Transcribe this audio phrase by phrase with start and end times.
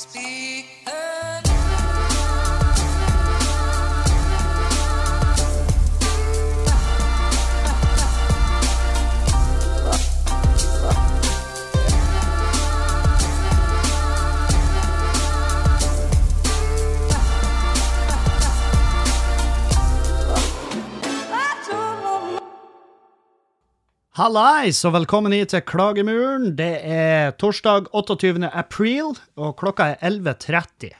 [0.00, 0.49] speed.
[24.20, 26.50] Hallais, og velkommen hit til Klagemuren.
[26.52, 28.50] Det er torsdag 28.
[28.52, 30.90] april, og klokka er 11.30.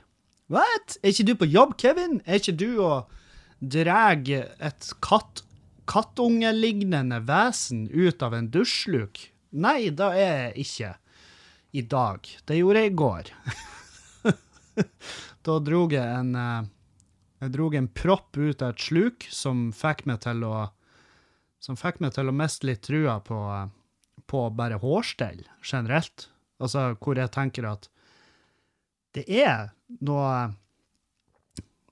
[0.48, 0.94] What?
[1.02, 2.22] Er ikke du på jobb, Kevin?
[2.24, 3.12] Er ikke du og
[3.60, 5.44] drar et katt,
[5.84, 9.26] kattungelignende vesen ut av en dusjluk?
[9.52, 10.96] Nei, da er jeg ikke
[11.76, 12.34] i dag.
[12.48, 13.32] Det gjorde jeg i går.
[15.50, 16.68] da drog jeg en, eh,
[17.44, 20.70] jeg drog en propp ut av et sluk som fikk meg til å
[21.60, 23.38] som fikk meg til å miste litt trua på,
[24.26, 26.28] på bare hårstell generelt.
[26.60, 27.88] Altså hvor jeg tenker at
[29.16, 29.72] det er
[30.06, 30.52] noe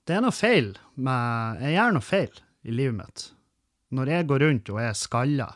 [0.07, 3.25] Det er noe feil med Jeg gjør noe feil i livet mitt.
[3.93, 5.47] Når jeg går rundt og er skalla,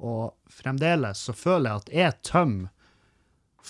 [0.00, 2.70] og fremdeles så føler jeg at jeg tømmer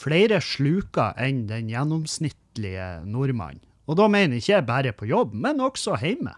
[0.01, 3.59] flere sluker enn den gjennomsnittlige nordmann.
[3.91, 6.37] Og da mener jeg ikke bare på jobb, men også hjemme.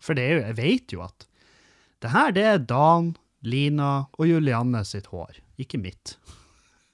[0.00, 1.26] For det er jo, jeg vet jo at
[2.00, 6.16] det her, det er Dan, Lina og Julianne sitt hår, ikke mitt.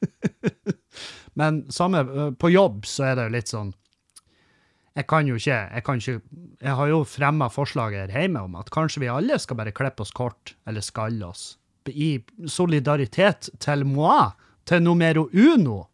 [1.39, 3.71] Men samme, på jobb så er det jo litt sånn
[4.97, 8.59] Jeg kan jo ikke Jeg, kan ikke, jeg har jo fremma forslaget her hjemme om
[8.61, 11.57] at kanskje vi alle skal bare klippe oss kort, eller skalle oss.
[11.89, 12.19] I
[12.51, 14.33] solidaritet til moi,
[14.67, 15.87] til numero uno.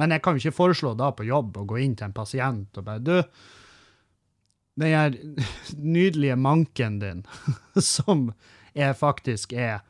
[0.00, 2.80] Men jeg kan jo ikke foreslå da på jobb å gå inn til en pasient
[2.80, 3.16] og bare Du,
[4.80, 5.16] den her
[5.96, 7.24] nydelige manken din,
[7.94, 8.30] som
[8.76, 9.82] jeg faktisk er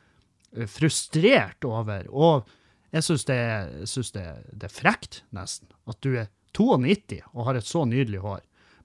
[0.67, 2.07] frustrert over.
[2.11, 2.49] Og
[2.91, 3.41] jeg syns det,
[4.15, 8.41] det, det er frekt, nesten, at du er 92 og har et så nydelig hår.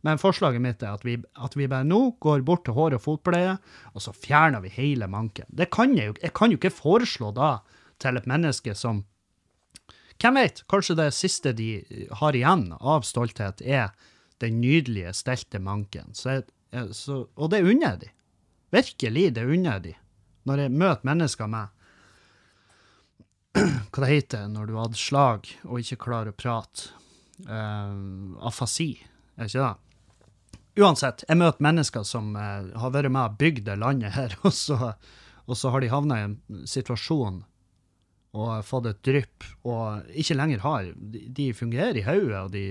[0.06, 3.02] Men forslaget mitt er at vi, at vi bare nå går bort til hår- og
[3.02, 3.56] fotpleie,
[3.90, 5.48] og så fjerner vi hele manken.
[5.48, 7.58] Det kan jeg jo Jeg kan jo ikke foreslå da
[7.98, 9.04] til et menneske som
[10.16, 11.84] Hvem vet, kanskje det siste de
[12.20, 13.90] har igjen av stolthet, er
[14.42, 16.12] den nydelige, stelte manken.
[16.14, 16.44] Så jeg,
[16.96, 18.10] så, og det unner jeg de.
[18.74, 19.94] Virkelig, det unner jeg de.
[20.46, 21.72] Når jeg møter mennesker med
[23.56, 26.90] Hva det heter når du hadde slag og ikke klarer å prate?
[27.48, 28.94] Uh, afasi,
[29.36, 29.74] er ikke det?
[30.80, 34.52] Uansett, jeg møter mennesker som uh, har vært med og bygd det landet her, og
[34.56, 34.92] så,
[35.46, 36.38] og så har de havna i en
[36.68, 37.42] situasjon
[38.36, 40.90] og fått et drypp, og ikke lenger har.
[40.96, 42.64] De, fungerer i hodet, og de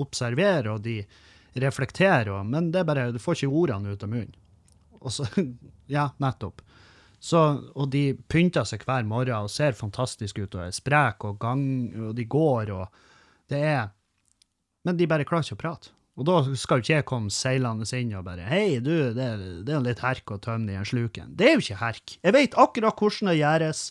[0.00, 1.00] observerer, og de
[1.60, 4.36] reflekterer, og, men det er bare, du får ikke ordene ut av munnen.
[5.00, 5.26] Og så,
[5.96, 6.62] ja, nettopp.
[7.20, 7.40] Så,
[7.76, 11.64] og de pynter seg hver morgen og ser fantastisk ut, og er spreke, og, gang,
[12.08, 12.86] og de går, og
[13.50, 13.88] det er
[14.86, 15.90] Men de bare klarer ikke å prate.
[16.16, 19.26] Og da skal jo ikke jeg komme seilende inn og bare Hei, du, det,
[19.66, 21.34] det er litt herk å tømme den sluken.
[21.36, 22.14] Det er jo ikke herk.
[22.24, 23.82] Jeg vet akkurat hvordan det gjøres.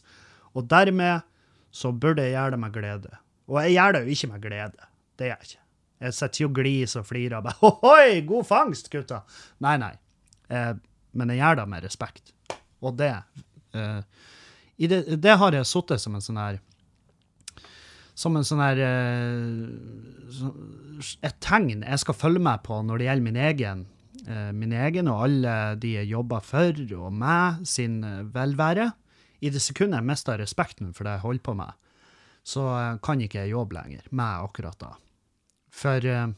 [0.57, 1.25] Og dermed
[1.71, 3.17] så burde jeg gjøre det med glede.
[3.49, 4.89] Og jeg gjør det jo ikke med glede.
[5.19, 5.63] Det gjør jeg ikke.
[5.99, 9.19] Jeg sitter jo og gliser og flirer og bare Ohoi, god fangst, gutta!
[9.65, 9.91] Nei, nei.
[10.49, 10.73] Eh,
[11.11, 12.33] men jeg gjør det med respekt.
[12.79, 13.11] Og det
[13.75, 14.01] eh,
[14.87, 16.59] det, det har jeg sittet som en sånn her
[18.15, 19.67] Som en sånn her eh,
[21.27, 23.83] Et tegn jeg skal følge med på når det gjelder min egen
[24.23, 28.91] eh, min egen og alle de jeg jobber for, og meg sin eh, velvære.
[29.39, 31.73] I det sekundet jeg mister respekten for det jeg holder på med,
[32.43, 34.93] så eh, kan ikke jeg jobbe lenger med akkurat da.
[35.71, 36.31] For eh,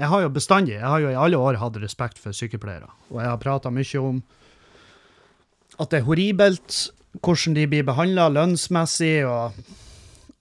[0.00, 3.20] jeg har jo bestandig, jeg har jo i alle år hatt respekt for sykepleiere, og
[3.22, 4.22] jeg har prata mye om
[5.80, 6.82] at det er horribelt
[7.20, 9.56] hvordan de blir behandla lønnsmessig og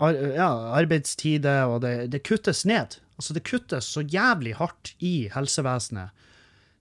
[0.02, 0.50] ja,
[0.80, 2.98] arbeidstider, og det, det kuttes ned.
[3.19, 6.16] Altså, det kuttes så jævlig hardt i helsevesenet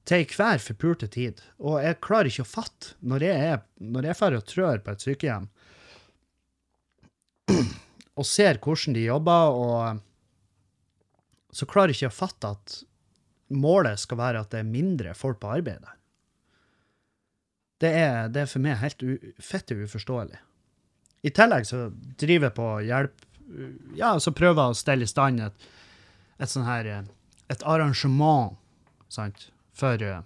[0.09, 1.41] til hver forpulte tid.
[1.59, 4.95] Og jeg klarer ikke å fatte, når jeg er når jeg drar og trør på
[4.95, 5.47] et sykehjem,
[8.21, 10.01] og ser hvordan de jobber, og
[11.57, 12.77] så klarer jeg ikke å fatte at
[13.51, 15.97] målet skal være at det er mindre folk på arbeid der.
[17.81, 20.39] Det er, det er for meg helt u, fette uforståelig.
[21.25, 21.89] I tillegg så
[22.21, 23.27] driver jeg på hjelp
[23.99, 25.65] Ja, så prøver jeg å stelle i stand et,
[26.41, 27.09] et sånn her eh,
[27.51, 28.55] Et arrangement,
[29.11, 29.49] sant,
[29.81, 30.21] for, eh,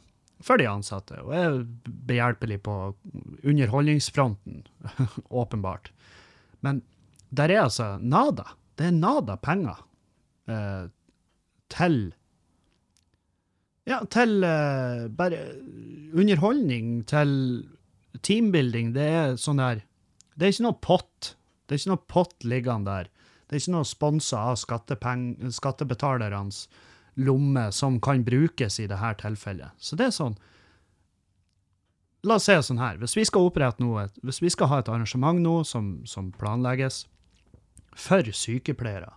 [0.45, 1.21] for de ansatte.
[1.23, 1.61] Og er
[2.09, 2.75] behjelpelig på
[3.45, 4.65] underholdningsfronten,
[5.43, 5.93] åpenbart.
[6.65, 6.83] Men
[7.35, 8.51] der er altså nada.
[8.79, 9.81] Det er nada penger
[10.51, 10.91] eh,
[11.73, 11.99] til
[13.85, 15.41] ja, til eh, bare
[16.17, 17.35] underholdning, til
[18.25, 18.95] teambuilding.
[18.97, 19.83] Det er sånn der
[20.35, 21.35] Det er ikke noe pott.
[21.65, 23.11] Det er ikke noe pott liggende der.
[23.45, 26.65] Det er ikke noe sponsa av skattebetalernes
[27.17, 29.75] lomme som kan brukes i dette tilfellet.
[29.79, 30.37] Så det er sånn
[32.25, 32.97] La oss det sånn her.
[32.97, 37.03] Hvis vi skal opprette noe, hvis vi skal ha et arrangement nå som, som planlegges
[38.01, 39.11] for sykepleiere,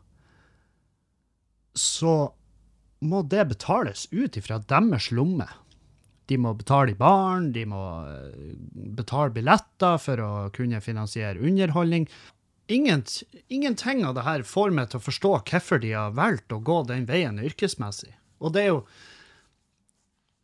[1.71, 2.33] så
[3.07, 5.47] må det betales ut ifra deres lomme.
[6.27, 8.55] De må betale i baren, de må eh,
[8.97, 12.09] betale billetter for å kunne finansiere underholdning.
[12.67, 13.03] Ingen,
[13.47, 16.81] ingenting av det her får meg til å forstå hvorfor de har valgt å gå
[16.89, 18.11] den veien yrkesmessig.
[18.43, 18.81] Og det er jo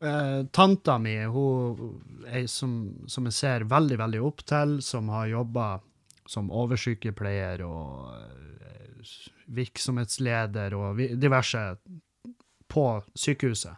[0.04, 2.78] eh, Tanta mi, hun ei som,
[3.12, 5.68] som jeg ser veldig, veldig opp til, som har jobba
[6.30, 9.14] som oversykepleier og eh,
[9.52, 11.64] virksomhetsleder og diverse
[12.72, 12.86] på
[13.20, 13.76] sykehuset.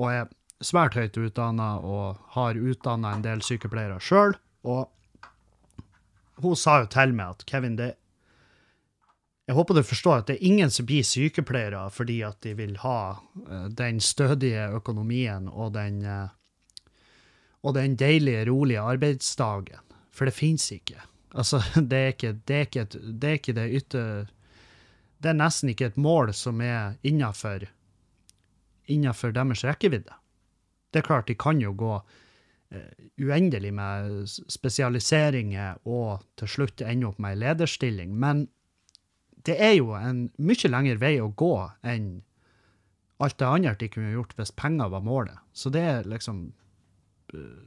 [0.00, 0.30] Og er
[0.64, 4.32] svært høyt utdanna og har utdanna en del sykepleiere sjøl.
[4.64, 4.88] Og
[6.42, 7.94] hun sa jo til meg at Kevin, det
[9.48, 12.76] Jeg håper du forstår at det er ingen som blir sykepleiere fordi at de vil
[12.84, 16.28] ha eh, den stødige økonomien og den eh,
[17.62, 19.80] og den deilige, rolige arbeidsdagen.
[20.10, 21.00] For det fins ikke.
[21.34, 24.30] Altså, det er ikke det, er ikke et, det, er ikke det ytter...
[25.20, 27.66] Det er nesten ikke et mål som er innafor
[29.36, 30.14] deres rekkevidde.
[30.90, 32.00] Det er klart, de kan jo gå
[33.18, 38.44] uendelig med spesialiseringer og til slutt ende opp med ei lederstilling, men
[39.46, 41.54] det er jo en mye lengre vei å gå
[41.86, 42.20] enn
[43.20, 45.40] alt det andre de kunne gjort hvis penger var målet.
[45.52, 46.46] Så det er liksom
[47.34, 47.66] eh,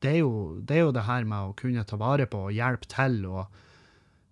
[0.00, 2.56] det er, jo, det er jo det her med å kunne ta vare på og
[2.56, 3.58] hjelpe til og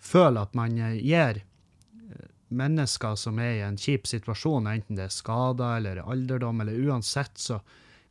[0.00, 5.08] føle at man eh, gir eh, mennesker som er i en kjip situasjon, enten det
[5.08, 7.60] er skader eller alderdom eller uansett, så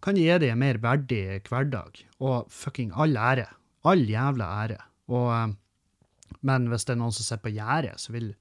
[0.03, 2.01] kan gi dem en mer verdig hverdag.
[2.23, 3.47] Og fucking all ære.
[3.87, 4.81] All jævla ære.
[5.13, 8.33] Og, eh, men hvis det er noen som sitter på gjerdet, så vil,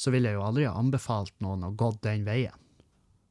[0.00, 2.56] så vil jeg jo aldri ha anbefalt noen å gå den veien.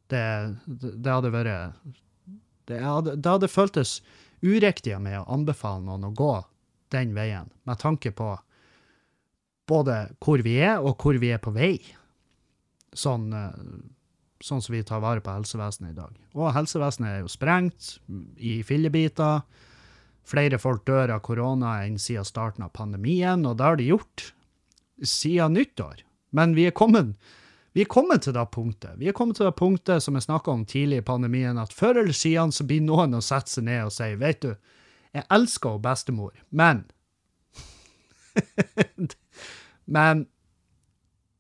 [0.10, 0.22] Det,
[0.66, 1.98] det, det hadde vært
[2.70, 4.00] det hadde, det hadde føltes
[4.46, 6.34] uriktig av meg å anbefale noen å gå
[6.94, 8.32] den veien, med tanke på
[9.70, 11.76] både hvor vi er, og hvor vi er på vei.
[12.98, 13.58] Sånn, eh,
[14.44, 16.14] sånn som vi tar vare på helsevesenet i dag.
[16.38, 17.98] Og helsevesenet er jo sprengt
[18.38, 19.42] i fillebiter.
[20.30, 24.30] Flere folk dør av korona enn siden starten av pandemien, og det har de gjort
[25.04, 26.04] siden nyttår.
[26.36, 27.18] Men vi er kommet
[27.78, 28.98] vi er kommet til det punktet.
[28.98, 32.02] Vi er kommet til det punktet som jeg snakka om tidlig i pandemien, at før
[32.02, 34.56] eller siden så blir noen å sette seg ned og si, vet du,
[35.14, 36.88] jeg elsker bestemor, men
[39.90, 40.28] Men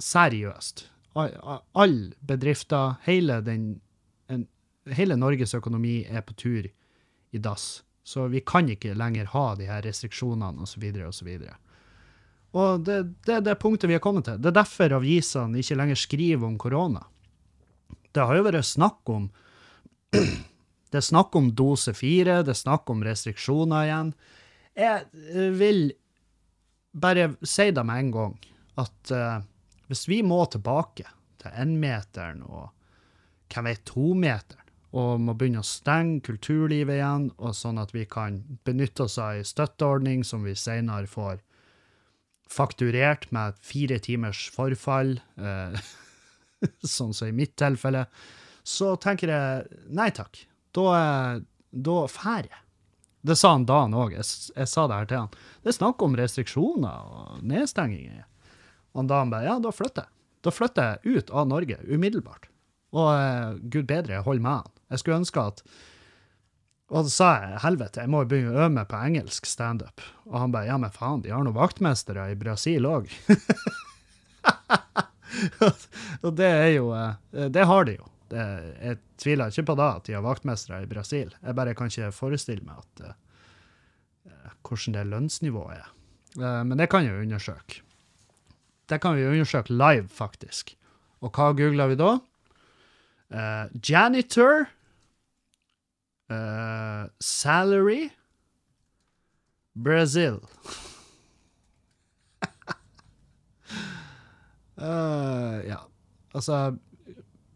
[0.01, 0.87] seriøst,
[1.19, 3.69] alle bedrifter, hele, den,
[4.27, 4.47] en,
[4.95, 7.83] hele Norges økonomi er på tur i dass.
[8.03, 10.85] Så vi kan ikke lenger ha de her restriksjonene osv.
[11.05, 11.29] osv.
[12.57, 14.39] Og det, det er det punktet vi har kommet til.
[14.41, 17.03] Det er derfor avisene ikke lenger skriver om korona.
[18.09, 19.29] Det har jo vært snakk om
[20.89, 24.07] Det er snakk om dose fire, det er snakk om restriksjoner igjen.
[24.73, 25.03] Jeg
[25.35, 25.83] eh, vil
[26.97, 28.33] bare si det med en gang,
[28.81, 29.35] at eh,
[29.89, 31.07] hvis vi må tilbake
[31.41, 32.69] til énmeteren og
[33.49, 38.39] hvem vet, tometeren, og må begynne å stenge kulturlivet igjen, og sånn at vi kan
[38.65, 41.43] benytte oss av ei støtteordning som vi senere får
[42.49, 45.91] fakturert med fire timers forfall, eh,
[46.97, 48.07] sånn som i mitt tilfelle,
[48.65, 50.41] så tenker jeg nei takk.
[50.73, 52.65] Da, eh, da fær jeg.
[53.21, 54.15] Det sa han Dan òg.
[54.15, 54.25] Jeg,
[54.55, 55.39] jeg sa det her til han.
[55.61, 58.25] Det er snakk om restriksjoner og nedstenginger.
[58.99, 60.15] Og da han bare ja, da flytter jeg.
[60.45, 62.49] Da flytter jeg ut av Norge umiddelbart.
[62.95, 64.75] Og eh, gud bedre, holder med han.
[64.89, 65.63] Jeg skulle ønske at
[66.89, 70.01] og da sa jeg helvete, jeg må jo begynne å øve meg på engelsk standup.
[70.25, 73.11] Og han bare ja, men faen, de har noen vaktmestere i Brasil òg.
[76.25, 78.09] og det er jo eh, Det har de jo.
[78.29, 78.45] Det,
[78.81, 81.29] jeg tviler ikke på da at de har vaktmestere i Brasil.
[81.43, 85.93] Jeg bare kan ikke forestille meg at eh, hvordan det lønnsnivået er.
[86.37, 87.81] Uh, men det kan jeg jo undersøke.
[88.89, 90.73] Det kan vi undersøke live, faktisk.
[91.21, 92.13] Og hva googler vi da?
[93.29, 94.65] Uh, janitor.
[96.29, 98.09] Uh, salary.
[99.75, 100.41] Brazil.
[104.79, 105.77] uh, ja,
[106.33, 106.75] altså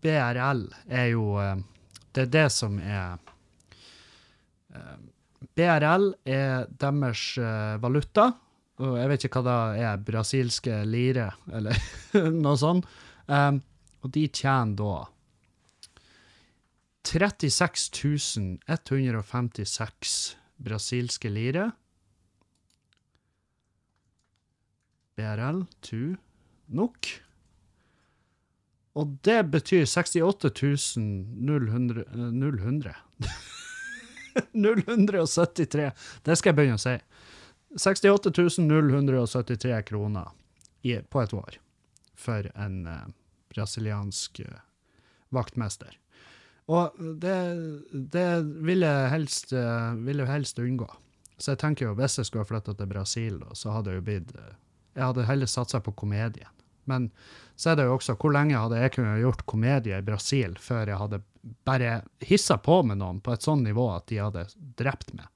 [0.02, 1.26] BRL er jo
[2.16, 3.18] Det er det som er
[5.56, 7.38] BRL er deres
[7.82, 8.32] valuta,
[8.98, 11.78] jeg vet ikke hva det er, brasilske lire, eller
[12.44, 12.88] noe sånt.
[13.28, 13.62] Um,
[14.04, 14.96] og de tjener da
[17.04, 21.72] 36 156 brasilske lire.
[25.16, 26.16] BRL to
[26.74, 27.08] NOK.
[28.94, 30.52] Og det betyr 68
[30.98, 32.06] 000 000
[34.54, 35.92] 073.
[36.24, 36.96] Det skal jeg begynne å si.
[37.78, 40.32] 68 073 kroner
[40.82, 41.60] i, på et år
[42.16, 43.06] for en eh,
[43.54, 44.64] brasiliansk eh,
[45.34, 46.00] vaktmester.
[46.72, 47.38] Og det,
[47.92, 48.30] det
[48.64, 50.88] vil jeg helst, eh, vil jeg helst unngå.
[51.38, 54.00] Så jeg tenker jo, hvis jeg skulle ha flytta til Brasil, da, så hadde jeg
[54.02, 54.60] jo blitt eh,
[54.94, 56.52] Jeg hadde heller satsa på komedien.
[56.86, 57.10] Men
[57.56, 60.92] så er det jo også hvor lenge hadde jeg kunnet gjort komedie i Brasil før
[60.92, 61.22] jeg hadde
[61.68, 64.46] bare hissa på med noen på et sånt nivå at de hadde
[64.80, 65.28] drept meg?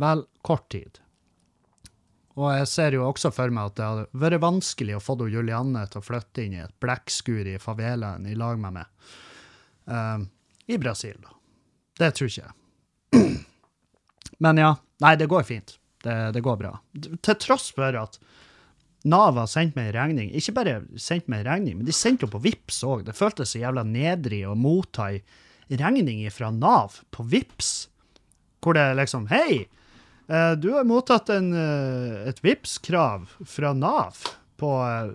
[0.00, 1.00] Vel, kort tid.
[2.36, 5.86] Og jeg ser jo også for meg at det hadde vært vanskelig å få Julianne
[5.88, 9.12] til å flytte inn i et blekkskur i favelaen i lag med meg.
[9.88, 10.28] Um,
[10.68, 11.32] I Brasil, da.
[11.96, 13.38] Det tror ikke jeg.
[14.44, 14.74] Men ja.
[15.00, 15.78] Nei, det går fint.
[16.04, 16.74] Det, det går bra.
[16.96, 18.20] Til tross for at
[19.06, 20.30] Nav har sendt meg en regning.
[20.34, 23.04] Ikke bare sendt meg en regning, men de sendte jo på Vips òg.
[23.06, 25.20] Det føltes så jævla nedrig å motta ei
[25.78, 27.88] regning fra Nav på Vips,
[28.64, 29.66] hvor det liksom Hei,
[30.58, 34.18] du har mottatt en, eh, et Vips-krav fra Nav
[34.58, 35.12] på eh,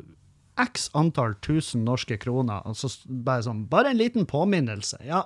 [0.61, 2.61] x antall tusen norske kroner.
[2.65, 5.01] Altså bare sånn Bare en liten påminnelse.
[5.07, 5.25] Ja,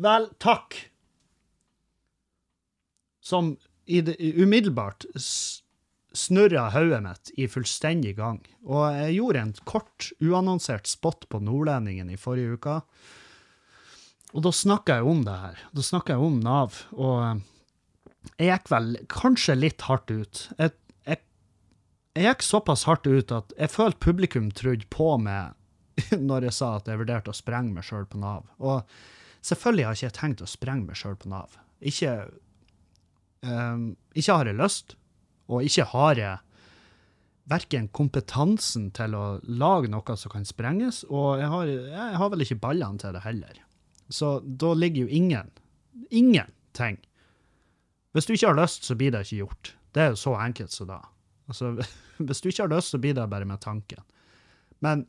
[0.00, 0.78] vel, takk.
[3.22, 5.04] Som i det, umiddelbart
[6.12, 8.40] snurra hodet mitt i fullstendig gang.
[8.64, 12.80] Og jeg gjorde en kort, uannonsert spot på Nordlendingen i forrige uke.
[14.32, 15.64] Og da snakka jeg om det her.
[15.76, 16.84] Da snakka jeg om Nav.
[16.96, 17.40] Og eh,
[18.38, 20.44] jeg gikk vel kanskje litt hardt ut.
[20.58, 20.74] Jeg,
[21.08, 21.20] jeg,
[22.18, 25.56] jeg gikk såpass hardt ut at jeg følte publikum trodde på meg
[26.28, 28.46] når jeg sa at jeg vurderte å sprenge meg sjøl på Nav.
[28.62, 28.86] Og
[29.44, 31.58] selvfølgelig har jeg ikke tenkt å sprenge meg sjøl på Nav.
[31.82, 32.14] Ikke,
[33.44, 34.96] um, ikke har jeg lyst.
[35.52, 36.38] Og ikke har jeg
[37.50, 42.44] verken kompetansen til å lage noe som kan sprenges, og jeg har, jeg har vel
[42.44, 43.58] ikke ballene til det heller.
[44.12, 45.50] Så da ligger jo ingen
[46.12, 47.00] ingenting.
[48.12, 49.74] Hvis du ikke har lyst, så blir det ikke gjort.
[49.92, 51.00] Det er jo så enkelt som da.
[51.48, 51.74] Altså,
[52.26, 54.04] hvis du ikke har lyst, så blir det bare med tanken.
[54.84, 55.06] Men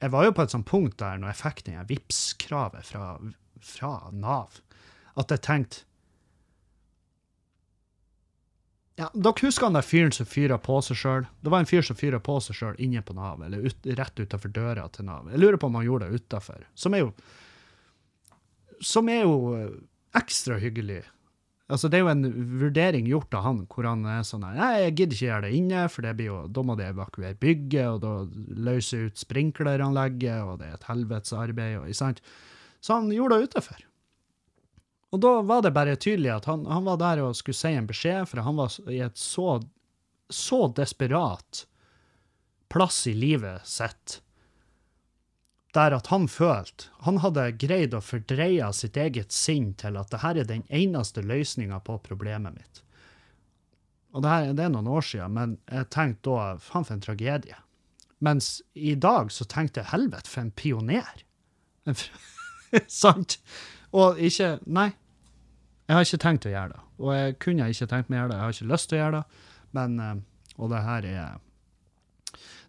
[0.00, 3.12] jeg var jo på et sånt punkt der når jeg fikk det Vipps-kravet fra,
[3.60, 4.60] fra Nav,
[5.20, 5.84] at jeg tenkte
[9.00, 11.28] ja, Dere husker han der fyren som fyra på seg sjøl?
[11.40, 14.20] Det var en fyr som fyra på seg sjøl inne på Nav, eller ut, rett
[14.20, 15.30] utafor døra til Nav.
[15.32, 16.66] Jeg lurer på om han gjorde det utafor.
[16.76, 17.14] Som er jo
[18.84, 19.72] Som er jo eh,
[20.20, 21.02] ekstra hyggelig.
[21.70, 22.24] Altså, det er jo en
[22.60, 25.84] vurdering gjort av han, hvor han er sånn Nei, jeg gidder ikke gjøre det inne,
[25.92, 30.58] for det blir jo, da må de evakuere bygget, og da løse ut sprinkleranlegget, og
[30.60, 32.22] det er et helvetes arbeid, og, sant?
[32.82, 33.86] Så han gjorde det utenfor.
[35.10, 37.88] Og da var det bare tydelig at han, han, var der og skulle si en
[37.88, 39.58] beskjed, for han var i et så,
[40.30, 41.64] så desperat
[42.70, 44.20] plass i livet sitt
[45.76, 50.22] der at han følte Han hadde greid å fordreie sitt eget sinn til at det
[50.24, 52.82] her er den eneste løsninga på problemet mitt.
[54.10, 57.04] Og det, her, det er noen år siden, men jeg tenkte da faen for en
[57.04, 57.58] tragedie.
[58.20, 61.22] Mens i dag så tenkte jeg helvete, for en pioner.
[63.02, 63.38] Sant?
[63.96, 64.90] Og ikke Nei.
[65.90, 66.82] Jeg har ikke tenkt å gjøre det.
[67.02, 68.36] Og jeg kunne ikke tenkt meg å gjøre det.
[68.36, 69.46] Jeg har ikke lyst til å gjøre det.
[69.78, 70.12] Men eh,
[70.60, 71.38] Og det her er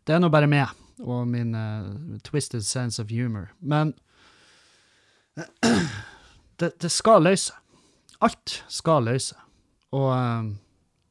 [0.08, 3.52] Det er nå bare meg og min uh, twisted sense of humor.
[3.60, 3.94] Men
[6.60, 7.54] det, det, skal løse.
[8.22, 9.36] Alt skal løse.
[9.92, 10.54] Og, um,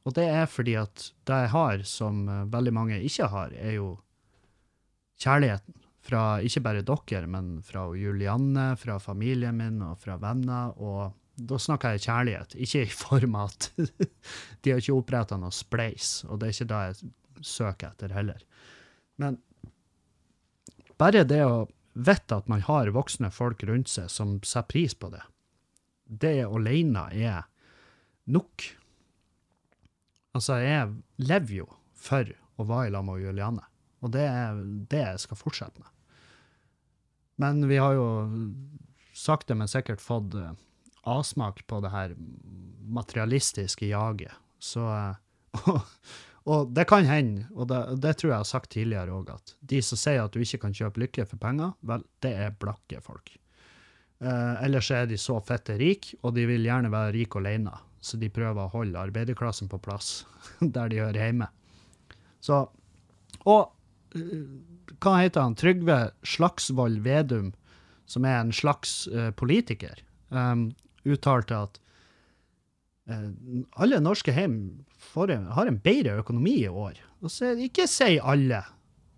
[0.05, 3.77] og, det er fordi at det jeg har, som uh, veldig mange ikke har, er
[3.77, 3.95] jo
[5.21, 10.73] kjærligheten fra ikke bare dere, men fra Julianne, fra familien min og fra venner.
[10.81, 13.69] Og da snakker jeg kjærlighet, ikke i form av at
[14.61, 18.41] de har ikke oppretta noe spleis, og det er ikke det jeg søker etter heller.
[19.21, 19.37] Men
[21.01, 25.09] bare det å vite at man har voksne folk rundt seg som setter pris på
[25.11, 25.23] det,
[26.05, 27.47] det alene er
[28.31, 28.67] nok.
[30.35, 31.67] Altså, jeg lever jo
[31.97, 32.29] for
[32.59, 33.65] å være lag med Juliane,
[34.01, 35.89] og det er det jeg skal fortsette med.
[37.41, 38.07] Men vi har jo
[39.17, 40.53] sakte, men sikkert fått eh,
[41.09, 42.13] avsmak på det her
[42.91, 44.35] materialistiske jaget.
[44.61, 44.83] Så
[45.65, 45.81] og,
[46.49, 49.81] og, det kan hende, og det, det, tror jeg har sagt tidligere òg, at de
[49.85, 53.33] som sier at du ikke kan kjøpe lykke for penger, vel, det er blakke folk.
[54.21, 57.73] Eh, ellers er de så fette rike, og de vil gjerne være rike alene.
[58.01, 60.23] Så de prøver å holde arbeiderklassen på plass,
[60.75, 61.49] der de hører hjemme.
[62.41, 62.65] Så
[63.45, 63.69] Og
[65.01, 65.55] hva heter han?
[65.57, 67.53] Trygve Slagsvold Vedum,
[68.05, 70.67] som er en slags uh, politiker, um,
[71.07, 71.79] uttalte at
[73.09, 73.29] eh,
[73.81, 74.57] alle norske hjem
[75.15, 76.99] en, har en bedre økonomi i år.
[77.27, 78.63] Så, ikke si alle.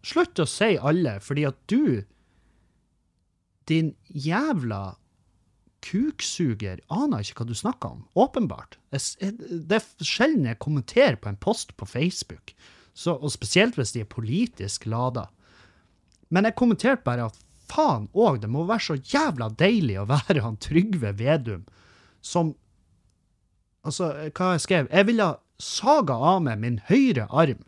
[0.04, 2.04] Slutt å si alle, fordi at du,
[3.70, 4.96] din jævla
[5.84, 8.04] kuksuger, aner ikke hva du snakker om.
[8.20, 8.78] Åpenbart.
[8.92, 12.56] Det er sjelden jeg kommenterer på en post på Facebook,
[12.94, 15.28] så, og spesielt hvis de er politisk lada.
[16.34, 17.40] Men jeg kommenterte bare at
[17.72, 21.66] faen òg, det må være så jævla deilig å være han Trygve Vedum
[22.24, 22.56] som
[23.84, 24.86] Altså, hva jeg skrev?
[24.88, 25.26] Jeg ville
[25.64, 27.64] saga av meg min høyre arm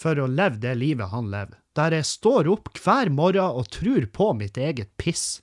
[0.00, 4.06] for å leve det livet han lever, der jeg står opp hver morgen og tror
[4.14, 5.42] på mitt eget piss.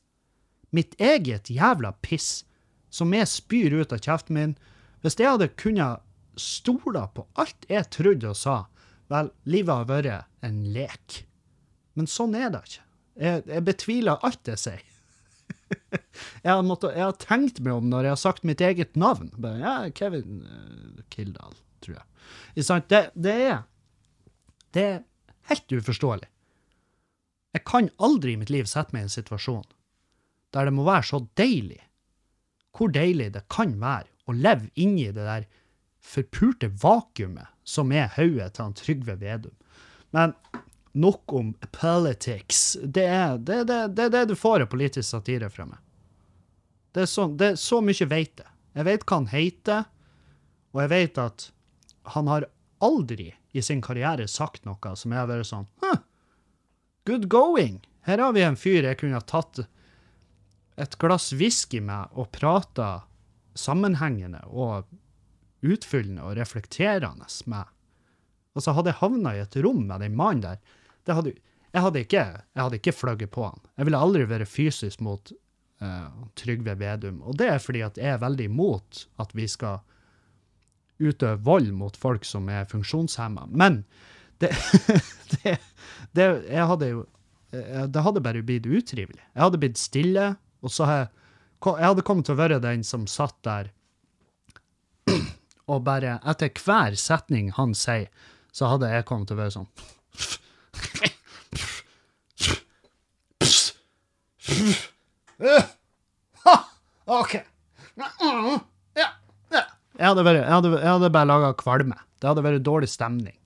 [0.74, 2.44] Mitt eget jævla piss,
[2.90, 4.56] som jeg spyr ut av kjeften min.
[5.04, 6.02] Hvis jeg hadde kunnet
[6.42, 8.58] stole på alt jeg trodde og sa,
[9.14, 11.22] vel, livet har vært en lek.
[11.94, 12.86] Men sånn er det ikke.
[13.18, 14.97] Jeg, jeg betviler alt jeg sier.
[16.44, 19.32] jeg, har måttet, jeg har tenkt meg om når jeg har sagt mitt eget navn.
[19.38, 22.06] Bare, ja, Kevin uh, Kildahl, tror jeg.
[22.90, 23.60] Det, det er
[24.76, 25.04] Det er
[25.52, 26.28] helt uforståelig.
[27.56, 29.66] Jeg kan aldri i mitt liv sette meg i en situasjon
[30.56, 31.82] der det må være så deilig.
[32.76, 35.48] Hvor deilig det kan være å leve inni det der
[36.04, 39.56] forpurte vakuumet som er hodet til han Trygve Vedum.
[40.16, 40.36] Men
[40.98, 42.78] nok om politics.
[42.84, 45.80] Det er det, det, det, det du får av politisk satire fra meg.
[46.96, 48.54] Det er, sånn, det er så mye vet jeg.
[48.78, 49.86] Jeg vet hva han heter,
[50.74, 51.50] og jeg vet at
[52.14, 52.48] han har
[52.84, 56.02] aldri i sin karriere sagt noe som jeg har vært sånn huh,
[57.10, 57.80] Good going!
[58.08, 59.62] Her har vi en fyr jeg kunne ha tatt
[60.78, 63.08] et glass whisky med og prata
[63.58, 64.86] sammenhengende og
[65.66, 67.66] utfyllende og reflekterende med.
[68.54, 70.60] Og så hadde jeg havna i et rom med den mannen der.
[71.08, 71.34] Hadde,
[71.74, 72.24] jeg hadde ikke,
[72.56, 73.60] jeg hadde ikke fløyet på han.
[73.78, 75.32] Jeg ville aldri vært fysisk mot
[75.84, 76.08] uh,
[76.40, 77.22] Trygve Vedum.
[77.28, 79.84] Og det er fordi at jeg er veldig imot at vi skal
[80.98, 83.46] utøve vold mot folk som er funksjonshemma.
[83.52, 83.84] Men
[84.42, 84.54] det,
[85.36, 85.58] det,
[86.18, 87.06] det, jeg hadde jo
[87.54, 89.22] eh, Det hadde bare blitt utrivelig.
[89.34, 91.14] Jeg hadde blitt stille, og så har jeg
[91.66, 93.72] Jeg hadde kommet til å være den som satt der
[95.72, 98.12] og bare etter hver setning han sier,
[98.54, 99.70] så hadde jeg kommet til å være sånn
[107.08, 107.34] OK.
[108.98, 109.08] Ja.
[109.98, 111.98] Jeg hadde, vært, jeg bare laga kvalme.
[112.18, 113.38] Det hadde vært dårlig stemning.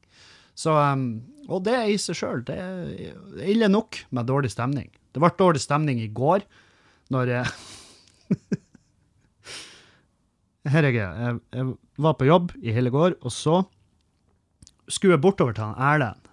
[0.58, 4.90] Så, um, og det i seg sjøl, det er ille nok med dårlig stemning.
[5.12, 6.44] Det ble dårlig stemning i går,
[7.12, 7.46] når jeg
[10.72, 11.10] Her er jeg.
[11.26, 11.40] jeg.
[11.58, 11.64] Jeg
[12.06, 13.64] var på jobb i hele går, og så
[14.92, 16.31] skulle jeg bortover til han Erlend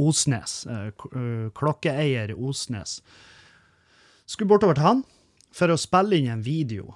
[0.00, 3.00] Osnes, eh, eh, klokkeeier Osnes.
[4.26, 5.04] Skulle bortover til han
[5.52, 6.94] for å spille inn en video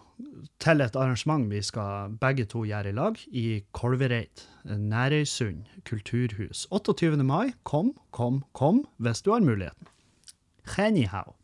[0.62, 6.66] til et arrangement vi skal begge to gjøre i lag, i Kolvereid, Nærøysund kulturhus.
[6.70, 7.18] 28.
[7.26, 7.52] mai.
[7.64, 9.90] Kom, kom, kom, hvis du har muligheten.
[10.78, 11.34] Anyhow.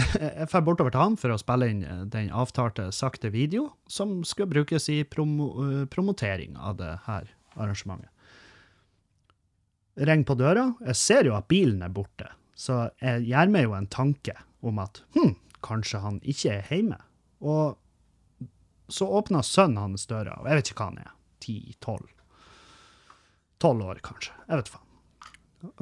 [0.16, 4.22] Jeg drar bortover til han for å spille inn eh, den avtalte sakte video, som
[4.24, 7.28] skal brukes i promo eh, promotering av det her
[7.60, 8.08] arrangementet.
[10.00, 10.70] Ring på døra.
[10.86, 14.34] Jeg ser jo at bilen er borte, så jeg gjør meg jo en tanke
[14.64, 15.34] om at hm,
[15.64, 17.00] kanskje han ikke er hjemme.
[17.40, 17.76] Og
[18.90, 21.12] så åpner sønnen hans døra, og jeg vet ikke hva han er.
[21.40, 22.08] Ti-tolv.
[23.60, 24.34] Tolv år, kanskje.
[24.48, 24.88] Jeg vet faen.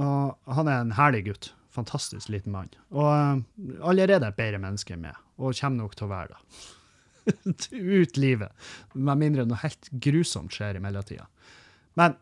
[0.02, 1.52] Og han er en herlig gutt.
[1.74, 2.70] Fantastisk liten mann.
[2.90, 6.40] Og eh, allerede et bedre menneske enn meg, og kommer nok til å være det.
[8.00, 8.70] Ut livet.
[8.94, 11.28] Med mindre noe helt grusomt skjer i mellomtida.
[11.98, 12.16] Men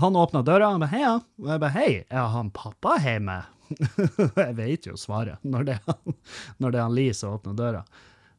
[0.00, 1.16] han åpna døra, og ba, heia.
[1.42, 3.42] Og jeg bare hei, er han pappa hjemme?
[4.44, 6.16] jeg vet jo svaret når det han,
[6.60, 7.82] når det er han Lee som åpner døra.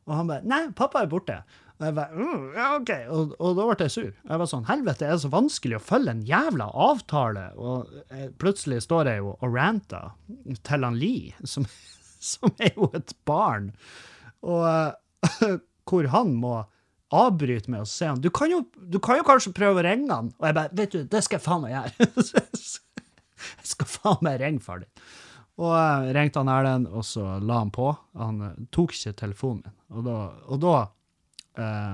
[0.08, 1.40] Og han bare nei, pappa er borte.
[1.80, 2.92] Og jeg bare mm, ja, OK.
[3.12, 4.10] Og, og da ble jeg sur.
[4.14, 7.48] Jeg var sånn helvete, er det så vanskelig å følge en jævla avtale?
[7.58, 10.14] Og jeg, plutselig står jeg jo og ranter
[10.68, 11.68] til han Lee, som,
[12.34, 13.72] som er jo et barn.
[14.44, 15.58] Og eh,
[15.90, 16.62] hvor han må
[17.14, 20.14] avbryte meg og si han, du kan, jo, du kan jo kanskje prøve å ringe
[20.14, 20.32] han.
[20.40, 22.08] Og jeg bare, vet du, det skal jeg faen meg gjøre.
[23.60, 24.92] jeg skal faen meg ringe far din.
[25.62, 27.92] Og jeg ringte han Erlend, og så la han på.
[28.18, 29.76] Han eh, tok ikke telefonen min.
[29.94, 30.18] Og da,
[30.50, 30.78] og da,
[31.62, 31.94] eh,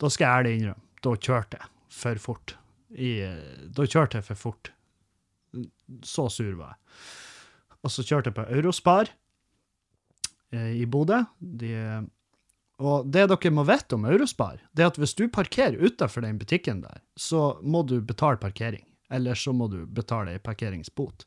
[0.00, 2.56] da skal jeg ærlig innrømme, da kjørte jeg for fort.
[2.94, 4.72] I, eh, da kjørte jeg for fort.
[6.04, 6.80] Så sur var jeg.
[7.84, 9.10] Og så kjørte jeg på Eurospar
[10.54, 11.20] eh, i Bodø.
[11.38, 11.74] De,
[12.82, 16.38] og det dere må vite om Eurospar, det er at hvis du parkerer utenfor den
[16.40, 18.82] butikken der, så må du betale parkering.
[19.10, 21.26] Eller så må du betale ei parkeringsbot.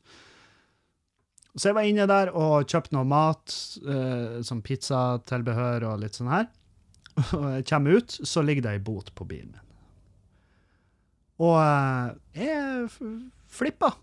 [1.56, 6.30] Så jeg var inne der og kjøpte noe mat, eh, som pizzatilbehør og litt sånn
[6.30, 6.50] her.
[7.38, 9.64] og jeg kommer ut, så ligger det ei bot på bilen min.
[11.48, 13.16] Og eh, jeg
[13.48, 13.94] flippa.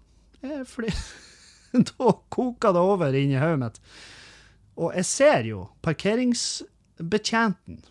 [0.42, 0.90] Jeg fli
[1.92, 3.82] da koka det over inni hodet mitt.
[4.82, 5.66] Og jeg ser jo
[6.96, 7.84] parkeringsbetjenten.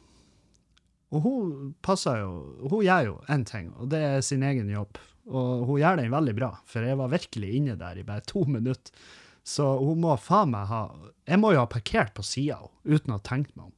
[1.14, 4.98] Og hun passer jo Hun gjør jo én ting, og det er sin egen jobb.
[5.26, 8.44] Og hun gjør den veldig bra, for jeg var virkelig inne der i bare to
[8.44, 8.92] minutter.
[9.44, 10.88] Så hun må faen meg ha
[11.26, 13.72] Jeg må jo ha parkert på sida uten å ha tenkt meg om.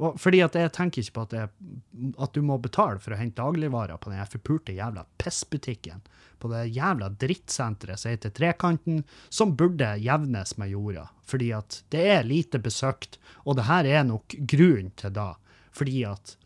[0.00, 3.18] Og fordi at jeg tenker ikke på at, er- at du må betale for å
[3.20, 6.00] hente dagligvarer på den forpulte jævla pissbutikken.
[6.42, 11.04] På det jævla drittsenteret som heter Trekanten, som burde jevnes med jorda.
[11.28, 15.28] Fordi at det er lite besøkt, og det her er nok grunnen til da.
[15.72, 16.36] Fordi at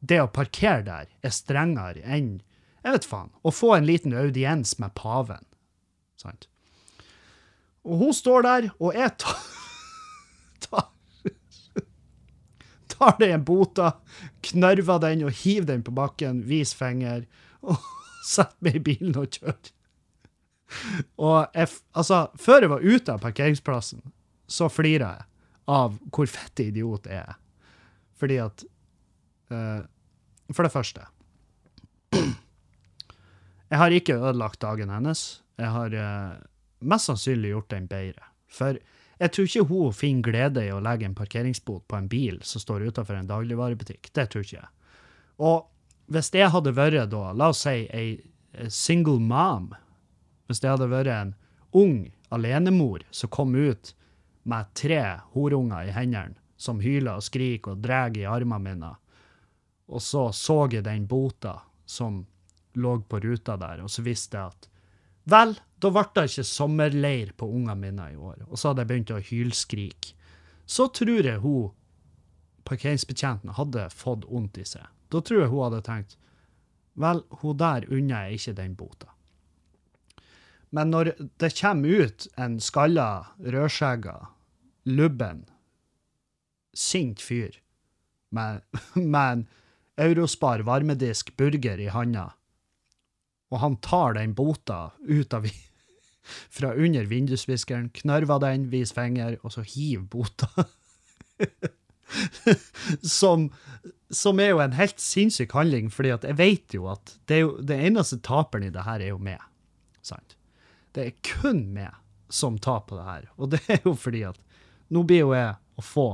[0.00, 2.38] det å parkere der er strengere enn,
[2.84, 5.44] jeg vet faen, å få en liten audiens med paven.
[6.18, 6.48] Sant?
[7.86, 9.38] Og hun står der, og jeg tar
[12.98, 13.92] tar deg en bota,
[14.50, 17.24] knørver den og hiver den på bakken, vis finger,
[17.62, 17.80] og
[18.32, 19.74] setter meg i bilen og kjører.
[21.16, 24.02] Og jeg, altså, før jeg var ute av parkeringsplassen,
[24.48, 25.28] så flirer jeg
[25.68, 27.38] av hvor fette idiot jeg er.
[28.18, 28.64] Fordi at
[29.54, 29.80] uh,
[30.50, 31.04] For det første
[33.70, 35.42] Jeg har ikke ødelagt dagen hennes.
[35.60, 36.40] Jeg har uh,
[36.80, 38.30] mest sannsynlig gjort den bedre.
[38.48, 38.80] For
[39.18, 42.62] jeg tror ikke hun finner glede i å legge en parkeringsbot på en bil som
[42.62, 44.12] står utenfor en dagligvarebutikk.
[44.14, 44.70] Det tror ikke jeg.
[45.42, 45.66] Og
[46.08, 48.08] hvis det hadde vært da, la oss si ei
[48.58, 49.74] ei single mom,
[50.46, 51.34] hvis det hadde vært en
[51.76, 53.92] ung alenemor som kom ut
[54.48, 55.02] med tre
[55.34, 58.94] horunger i hendene, som hyler og skriker og drar i armene mine,
[59.88, 62.24] og så så jeg den bota som
[62.74, 64.68] lå på ruta der, og så visste jeg at
[65.28, 68.90] Vel, da ble det ikke sommerleir på ungene mine i år, og så hadde jeg
[68.92, 70.14] begynt å hylskrike.
[70.68, 71.70] Så tror jeg hun,
[72.68, 74.84] parkeringsbetjenten, hadde fått vondt i seg.
[75.08, 76.18] Da tror jeg hun hadde tenkt
[76.98, 79.12] Vel, hun der unner jeg ikke den bota.
[80.74, 84.16] Men når det kommer ut en skalla, rødskjegga,
[84.90, 85.44] lubben,
[86.74, 87.60] sint fyr
[88.34, 89.46] med, med en
[89.98, 92.32] Eurospar varmedisk burger i handa,
[93.48, 95.46] og han tar den bota ut av
[96.28, 100.48] fra under vindusviskeren, knarver den, viser finger, og så hiver bota.
[103.18, 103.48] som,
[104.10, 107.78] som er jo en helt sinnssyk handling, fordi jeg vet jo at det, jo, det
[107.90, 109.42] eneste taperen i det her er jo meg.
[110.04, 110.36] Sant?
[110.96, 111.94] Det er kun meg
[112.32, 113.28] som taper det her.
[113.36, 114.40] Og det er jo fordi at
[114.92, 116.08] nå blir jo jeg å få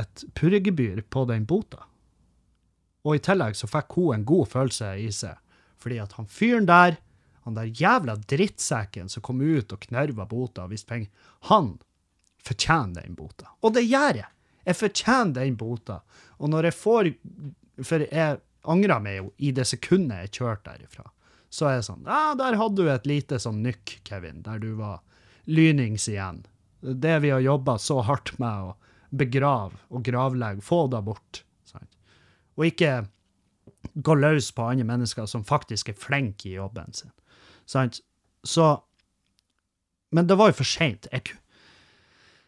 [0.00, 1.86] et purregebyr på den bota.
[3.04, 5.38] Og i tillegg så fikk hun en god følelse i seg,
[5.80, 6.96] fordi at han fyren der,
[7.44, 11.10] han der jævla drittsekken som kom ut og knerva bota og viste penger,
[11.50, 11.74] han
[12.44, 13.50] fortjener den bota.
[13.64, 14.30] Og det gjør jeg!
[14.64, 15.98] Jeg fortjener den bota.
[16.40, 17.10] Og når jeg får
[17.84, 21.08] For jeg angrer meg jo i det sekundet jeg kjørte derifra.
[21.52, 24.72] Så er jeg sånn Ja, der hadde du et lite sånn nykk, Kevin, der du
[24.78, 25.02] var
[25.44, 26.44] lynings igjen.
[26.80, 28.76] Det vi har jobba så hardt med å
[29.14, 31.42] begrave og gravlegge, få det bort.
[31.68, 31.90] Sant?
[32.56, 33.04] Og ikke
[33.94, 37.12] gå løs på andre mennesker som faktisk er flinke i jobben sin.
[37.66, 38.00] Sant?
[38.44, 38.82] Så
[40.14, 41.08] Men det var jo for seint.
[41.10, 41.34] Jeg,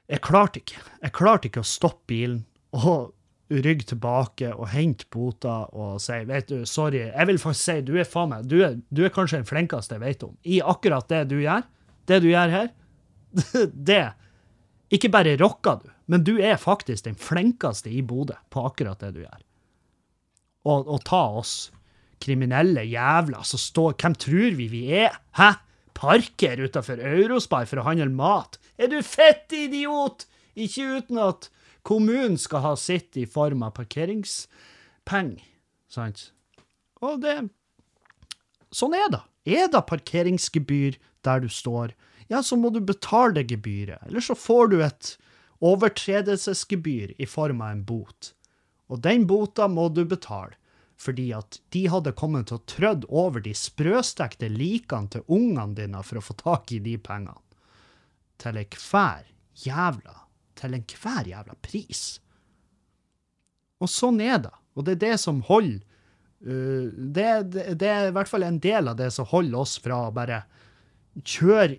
[0.06, 0.82] jeg klarte ikke.
[1.02, 2.44] Jeg klarte ikke å stoppe bilen
[2.76, 3.16] og
[3.50, 7.92] rygge tilbake og hente bota og si vet du, sorry, jeg vil faktisk si du
[7.98, 10.34] er faen meg, du er, du er kanskje den flinkeste jeg vet om.
[10.42, 11.66] I akkurat det du gjør,
[12.10, 12.70] det du gjør her,
[13.90, 14.04] det
[14.94, 19.16] Ikke bare rocker du, men du er faktisk den flinkeste i Bodø på akkurat det
[19.16, 19.40] du gjør.
[20.66, 21.72] Og, og ta oss
[22.22, 25.16] kriminelle jævler som står Hvem tror vi vi er?
[25.38, 25.52] Hæ?
[25.96, 28.58] Parker utafor Eurospar for å handle mat?
[28.76, 30.26] Er du fett idiot?
[30.56, 31.48] Ikke uten at
[31.86, 35.44] kommunen skal ha sitt i form av parkeringspenger.
[35.88, 36.30] Sant?
[37.04, 37.38] Og det
[38.74, 39.22] Sånn er det.
[39.46, 41.94] Er det parkeringsgebyr der du står,
[42.26, 44.02] ja, så må du betale det gebyret.
[44.08, 45.12] Eller så får du et
[45.64, 48.32] overtredelsesgebyr i form av en bot.
[48.90, 50.58] Og den bota må du betale,
[50.96, 56.02] fordi at de hadde kommet til å trødd over de sprøstekte likene til ungene dine
[56.06, 57.36] for å få tak i de pengene.
[58.40, 59.24] Til enhver
[59.64, 60.22] jævla
[60.56, 62.00] Til enhver jævla pris.
[63.80, 64.52] Og sånn er det.
[64.76, 65.82] Og det er det som holder
[66.44, 69.76] uh, det, det, det er i hvert fall en del av det som holder oss
[69.84, 70.42] fra å bare
[71.20, 71.76] kjøre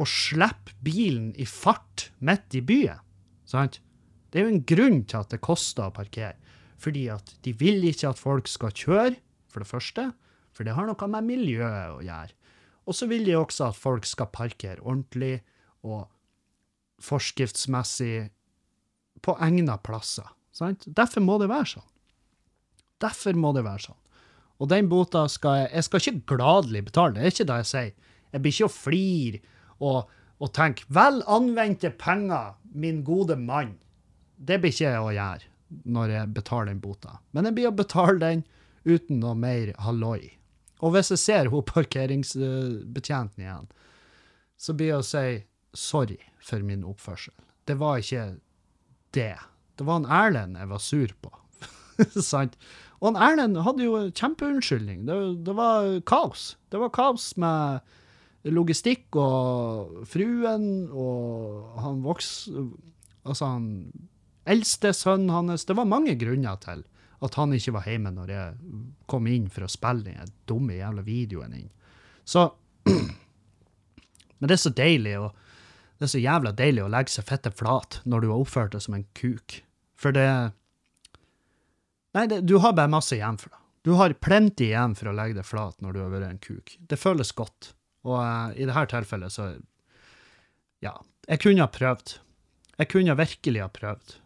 [0.00, 3.00] og slippe bilen i fart midt i byen.
[3.48, 3.80] Sant?
[4.28, 6.36] Det er jo en grunn til at det koster å parkere.
[6.84, 9.16] Fordi at de vil ikke at folk skal kjøre,
[9.48, 10.10] for det første.
[10.54, 12.34] For det har noe med miljøet å gjøre.
[12.84, 15.38] Og så vil de også at folk skal parkere ordentlig
[15.86, 16.04] og
[17.02, 18.28] forskriftsmessig
[19.24, 20.28] på egna plasser.
[20.54, 20.84] Sant?
[20.86, 21.86] Derfor må det være sånn.
[23.02, 24.00] Derfor må det være sånn.
[24.62, 27.70] Og den bota skal jeg Jeg skal ikke gladelig betale, det er ikke det jeg
[27.70, 27.94] sier.
[28.32, 29.40] Jeg blir ikke å flire
[29.80, 33.80] og, og tenke 'vel anvendte penger, min gode mann'.
[34.38, 35.53] Det blir ikke jeg å gjøre
[35.84, 37.18] når jeg betaler den bota.
[37.32, 38.44] Men jeg blir å betale den
[38.84, 40.34] uten noe mer halloi.
[40.84, 43.68] Og hvis jeg ser hun parkeringsbetjenten igjen,
[44.60, 45.26] så blir jeg å si
[45.74, 47.34] sorry for min oppførsel.
[47.64, 48.26] Det var ikke
[49.16, 49.34] det.
[49.78, 51.32] Det var en Erlend jeg var sur på.
[52.32, 52.58] Sant?
[53.00, 55.04] Og en Erlend hadde jo kjempeunnskyldning.
[55.08, 56.54] Det, det var kaos.
[56.72, 57.94] Det var kaos med
[58.54, 62.34] logistikk og fruen og han voks...
[63.24, 63.68] Altså han
[64.44, 65.64] eldste sønnen hans.
[65.64, 66.84] Det var mange grunner til
[67.24, 68.74] at han ikke var hjemme når jeg
[69.10, 71.70] kom inn for å spille den dumme jævla videoen inn.
[72.24, 72.50] Så
[74.38, 75.32] Men det er så deilig å
[75.94, 78.82] det er så jævla deilig å legge seg fette flat når du har oppført deg
[78.82, 79.60] som en kuk.
[79.96, 80.26] For det
[82.14, 83.60] Nei, det, du har bare masse igjen for det.
[83.84, 86.74] Du har plenty igjen for å legge deg flat når du har vært en kuk.
[86.78, 87.72] Det føles godt.
[88.06, 89.48] Og uh, i dette tilfellet så
[90.84, 90.94] Ja.
[91.24, 92.18] Jeg kunne ha prøvd.
[92.76, 94.16] Jeg kunne virkelig ha prøvd.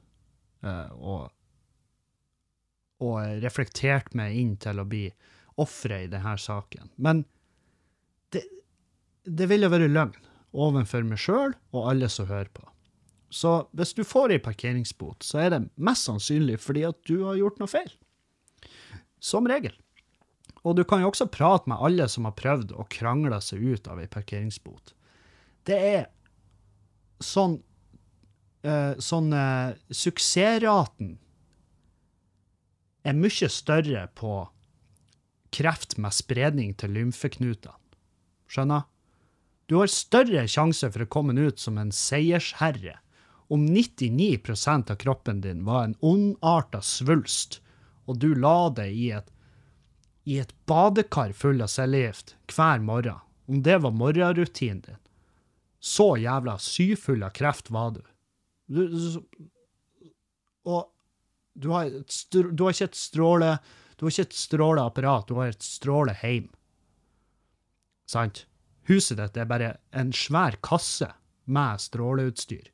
[0.64, 1.28] Uh, og,
[3.04, 5.06] og reflektert meg inn til å bli
[5.58, 6.90] ofre i denne saken.
[6.96, 7.24] Men
[8.34, 8.44] det,
[9.24, 10.18] det ville vært løgn
[10.58, 12.64] overfor meg sjøl og alle som hører på.
[13.30, 17.36] Så hvis du får ei parkeringsbot, så er det mest sannsynlig fordi at du har
[17.36, 17.90] gjort noe feil.
[19.20, 19.74] Som regel.
[20.64, 23.90] Og du kan jo også prate med alle som har prøvd å krangle seg ut
[23.90, 24.94] av ei parkeringsbot.
[25.68, 26.06] Det er
[27.22, 27.67] sånn eh,
[28.62, 31.16] Sånn eh, Suksessraten
[33.06, 34.32] er mye større på
[35.54, 37.76] kreft med spredning til lymfeknutene.
[38.48, 38.88] Skjønner?
[39.68, 42.96] Du har større sjanse for å komme ut som en seiersherre
[43.48, 47.60] om 99% av kroppen din var en ondarta svulst,
[48.04, 49.28] og du la deg i et,
[50.24, 55.00] i et badekar full av cellegift hver morgen, om det var morgenrutinen din.
[55.80, 58.02] Så jævla syfull av kreft var du.
[58.68, 59.48] Du, du
[60.68, 60.90] og
[61.58, 63.56] du har, et, du har, ikke et stråle
[63.98, 66.52] Du har ikke et stråleapparat, du har et stråleheim.
[68.06, 68.44] Sant?
[68.88, 71.10] Huset ditt er bare en svær kasse
[71.50, 72.70] med stråleutstyr.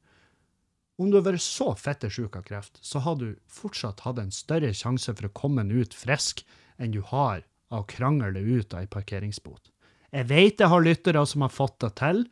[1.00, 4.30] Om du har vært så fette sjuk av kreft, så har du fortsatt hatt en
[4.35, 6.44] større sjanse for å komme ut frisk
[6.78, 9.72] enn du har av å krangle ut av ei parkeringsbot.
[10.14, 12.22] Jeg vet jeg har lyttere som har fått det til.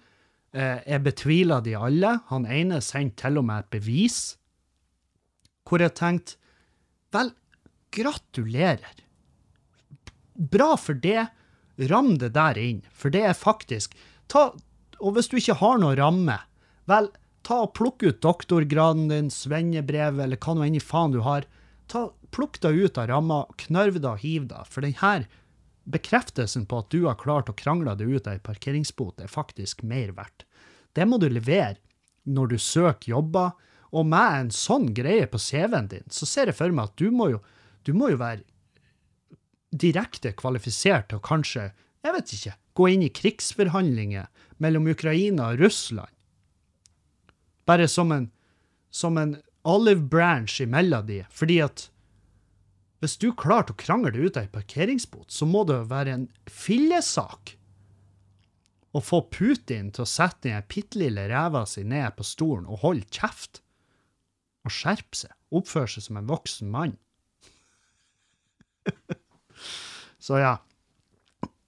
[0.52, 2.18] Eh, jeg betviler de alle.
[2.28, 4.20] Han ene sendte til og med et bevis
[5.68, 6.36] hvor jeg tenkte
[7.12, 7.30] Vel,
[7.92, 9.02] gratulerer.
[10.34, 11.28] Bra for det.
[11.88, 13.94] Ram det der inn, for det er faktisk
[14.28, 14.50] ta,
[15.00, 16.36] Og hvis du ikke har noe ramme,
[16.88, 17.08] vel,
[17.42, 21.48] ta og plukk ut doktorgraden din, svennebrevet eller hva nå enn i faen du har.
[21.90, 24.62] Ta, plukk det ut av ramma, knørv det og hiv det.
[24.70, 25.24] For denne
[25.84, 29.82] bekreftelsen på at du har klart å krangle det ut av ei parkeringsbot, er faktisk
[29.82, 30.46] mer verdt.
[30.92, 31.80] Det må du levere
[32.24, 33.52] når du søker jobber.
[33.92, 37.10] Og med en sånn greie på CV-en din, så ser jeg for meg at du
[37.12, 37.42] må jo,
[37.84, 38.40] du må jo være
[39.72, 41.70] direkte kvalifisert til å kanskje,
[42.04, 44.30] jeg vet ikke, gå inn i krigsforhandlinger
[44.64, 46.12] mellom Ukraina og Russland.
[47.68, 48.30] Bare som en,
[48.90, 49.36] som en
[49.68, 51.90] olive branch imellom de, fordi at
[53.02, 57.56] hvis du klarte å krangle ut av ei parkeringsbot, så må det være en fillesak
[58.94, 62.84] å få Putin til å sette den bitte lille ræva si ned på stolen og
[62.84, 63.62] holde kjeft
[64.62, 66.94] og skjerpe seg, oppføre seg som en voksen mann.
[70.22, 70.54] Så ja.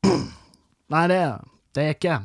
[0.95, 1.19] Nei, det,
[1.75, 2.21] det er ikke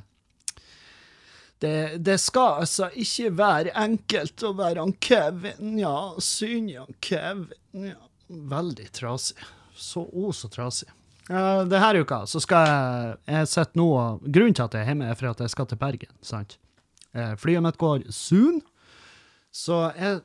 [1.59, 1.73] det,
[2.05, 5.95] det, skal altså ikke være enkelt å være han Kevin, ja.
[6.23, 8.08] Synd han Kevin, ja.
[8.29, 9.37] Veldig trasig.
[9.79, 10.89] Så o, så trasig.
[11.29, 13.89] Uh, Denne uka så skal jeg Jeg sitter nå
[14.25, 16.15] Grunnen til at jeg er hjemme, er for at jeg skal til Bergen.
[16.25, 16.57] sant?
[17.13, 18.61] Uh, flyet mitt går soon.
[19.53, 20.21] Så jeg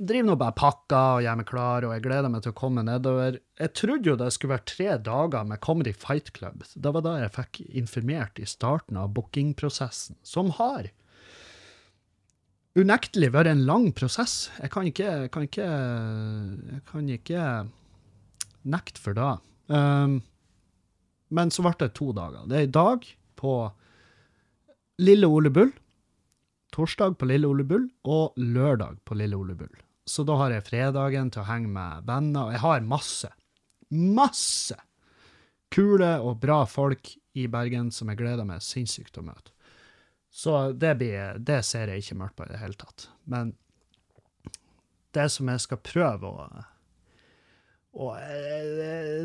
[0.00, 2.84] driver nå bare pakker og gjør meg klar, og jeg gleder meg til å komme
[2.84, 3.36] nedover.
[3.60, 6.64] Jeg trodde jo det skulle være tre dager med Comedy Fight Club.
[6.72, 10.88] Det var da jeg fikk informert i starten av bookingprosessen, som har
[12.78, 14.48] unektelig vært en lang prosess.
[14.60, 17.44] Jeg kan ikke, kan ikke, jeg kan ikke
[18.70, 19.30] nekte for det.
[19.70, 20.20] Um,
[21.34, 22.46] men så ble det to dager.
[22.50, 23.06] Det er i dag
[23.40, 23.54] på
[25.00, 25.70] Lille Ole Bull,
[26.74, 29.72] torsdag på Lille Ole Bull og lørdag på Lille Ole Bull.
[30.06, 33.30] Så da har jeg fredagen til å henge med venner, og jeg har masse,
[33.94, 34.76] masse
[35.70, 39.54] kule og bra folk i Bergen som jeg gleder meg sinnssykt til å møte.
[40.30, 43.08] Så det, blir, det ser jeg ikke mørkt på i det hele tatt.
[43.30, 43.54] Men
[45.14, 46.44] det som jeg skal prøve å
[47.90, 48.14] og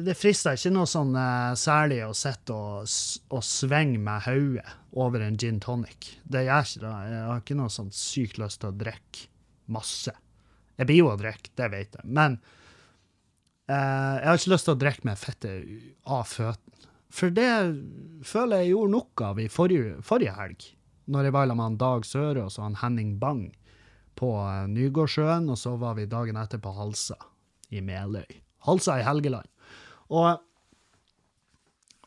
[0.01, 2.89] det frister ikke noe sånn eh, særlig å sitte og,
[3.29, 4.65] og svinge med hodet
[4.97, 6.15] over en gin tonic.
[6.23, 6.93] Det gjør ikke det.
[7.11, 9.27] Jeg har ikke noe sånn sykt lyst til å drikke
[9.75, 10.15] masse.
[10.79, 12.09] Jeg blir jo å drikke, det vet jeg.
[12.09, 12.39] Men
[13.69, 15.53] eh, jeg har ikke lyst til å drikke meg fette
[16.17, 16.89] av føttene.
[17.15, 17.51] For det
[18.27, 20.65] føler jeg gjorde nok av i forrige, forrige helg,
[21.11, 23.47] når jeg var med han Dag Sørås og han Henning Bang
[24.19, 27.17] på eh, Nygårdsjøen, og så var vi dagen etter på Halsa
[27.69, 28.41] i Meløy.
[28.65, 29.47] Halsa i Helgeland.
[30.13, 30.41] Og,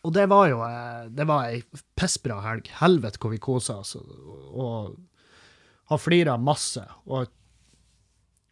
[0.03, 1.63] og det var jo eh, det var ei
[1.99, 2.71] pissbra helg.
[2.81, 4.97] Helvete hvor vi kosa oss og
[5.89, 6.85] har flira masse.
[7.09, 7.29] Og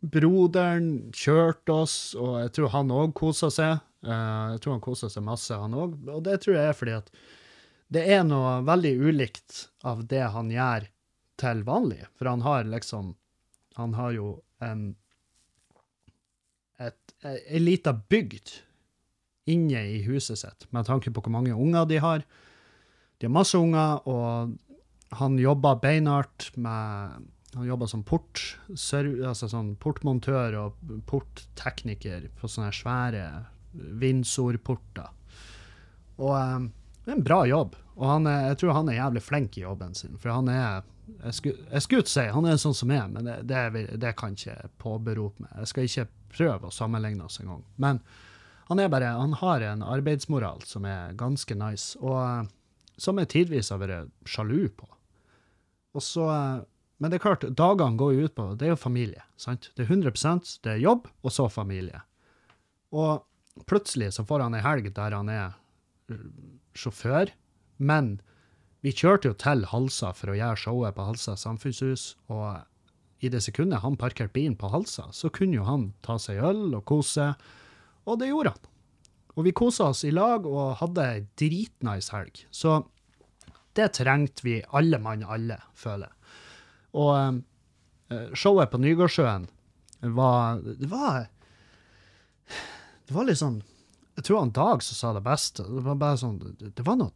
[0.06, 3.80] broderen kjørte oss, og jeg tror han òg kosa seg.
[4.06, 5.98] Eh, jeg tror han kosa seg masse, han òg.
[6.12, 7.11] Og det tror jeg er fordi at
[7.92, 10.88] det er noe veldig ulikt av det han gjør
[11.38, 12.03] til vanlig.
[12.16, 13.14] For han har liksom
[13.77, 14.94] Han har jo en
[16.81, 18.53] ei lita bygd
[19.46, 22.25] inne i huset sitt, med tanke på hvor mange unger de har.
[23.18, 24.57] De har masse unger, og
[25.16, 27.25] han jobber beinhardt med
[27.57, 33.22] Han jobber som port, altså sånn portmontør og porttekniker på sånne svære
[33.72, 35.09] Windsor-porter.
[36.20, 36.66] Og eh,
[37.07, 39.95] det er en bra jobb, og er, jeg tror han er jævlig flink i jobben
[39.95, 43.37] sin, for han er jeg skulle, ikke si han er sånn som er, men det,
[43.47, 45.53] det, det kan ikke påberope meg.
[45.62, 47.62] Jeg skal ikke prøve å sammenligne oss engang.
[47.79, 48.01] Men
[48.66, 52.49] han er bare, han har en arbeidsmoral som er ganske nice, og eh,
[52.99, 54.88] som jeg tidvis har vært sjalu på.
[55.95, 56.66] Og så, eh,
[56.99, 59.71] men det er klart, dagene går jo ut på, det er jo familie, sant?
[59.79, 62.03] Det er 100% det er jobb, og så familie.
[62.90, 65.55] Og plutselig så får han ei helg der han er
[66.78, 67.32] sjåfør,
[67.78, 68.16] men
[68.84, 72.62] vi kjørte jo til Halsa for å gjøre showet på Halsa samfunnshus, og
[73.24, 76.76] i det sekundet han parkerte bilen på Halsa, så kunne jo han ta seg øl
[76.76, 77.32] og kose,
[78.06, 78.72] og det gjorde han.
[79.36, 82.38] Og vi kosa oss i lag og hadde ei dritnice helg.
[82.54, 82.78] Så
[83.76, 86.12] det trengte vi alle mann alle, føler.
[86.96, 87.42] Og
[88.12, 89.48] eh, showet på Nygårdsjøen
[90.16, 91.26] var Det var
[93.06, 93.60] Det var litt sånn
[94.16, 95.64] Jeg tror han Dag som sa det beste.
[95.68, 97.12] Det var bare sånn Det, var noe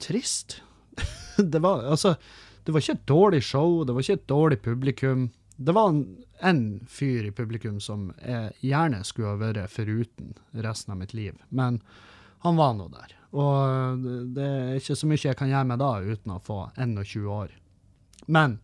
[0.00, 0.60] trist.
[1.36, 2.16] det var altså
[2.64, 5.28] Det var ikke et dårlig show, det var ikke et dårlig publikum.
[5.56, 5.94] Det var
[6.40, 11.34] en, fyr i publikum som jeg gjerne skulle ha vært foruten resten av mitt liv,
[11.48, 11.80] men
[12.44, 13.16] han var nå der.
[13.32, 14.04] Og
[14.36, 17.56] det er ikke så mye jeg kan gjøre med da uten å få 21 år.
[18.28, 18.58] Men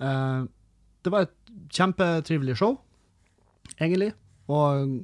[0.00, 0.46] eh,
[1.02, 2.78] det var et kjempetrivelig show,
[3.76, 4.12] egentlig.
[4.46, 5.02] Og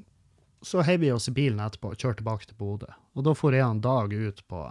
[0.63, 2.91] så heiv vi oss i bilen etterpå og kjørte tilbake til Bodø.
[3.15, 4.63] Og da for jeg en dag ut på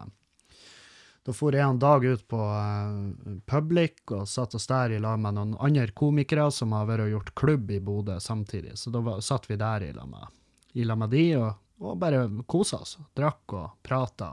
[1.28, 5.19] da for jeg en dag ut på eh, Public og satt oss der i lag
[5.19, 8.78] med noen andre komikere som har vært og gjort klubb i Bodø samtidig.
[8.80, 11.50] Så da var, satt vi der i lag med, med de og,
[11.84, 12.95] og bare kosa oss.
[13.17, 14.30] Drakk og prata.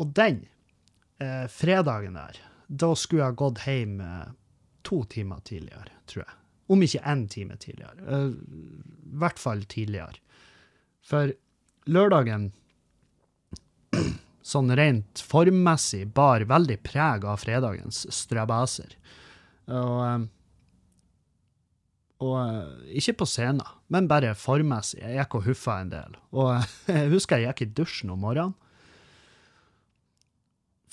[0.00, 0.40] Og den
[1.20, 4.32] eh, fredagen der, da skulle jeg gått hjem eh,
[4.88, 6.40] to timer tidligere, tror jeg.
[6.66, 8.04] Om ikke én time tidligere.
[8.08, 8.30] Eh,
[9.12, 10.20] I hvert fall tidligere.
[11.04, 11.34] For
[11.84, 12.52] lørdagen
[14.44, 18.96] sånn rent formmessig bar veldig preg av fredagens strabaser.
[19.68, 20.24] Og, eh,
[22.24, 25.02] og eh, ikke på scenen, men bare formmessig.
[25.02, 26.18] Jeg gikk og huffa en del.
[26.32, 26.54] Og
[26.92, 28.56] jeg husker jeg gikk i dusjen om morgenen.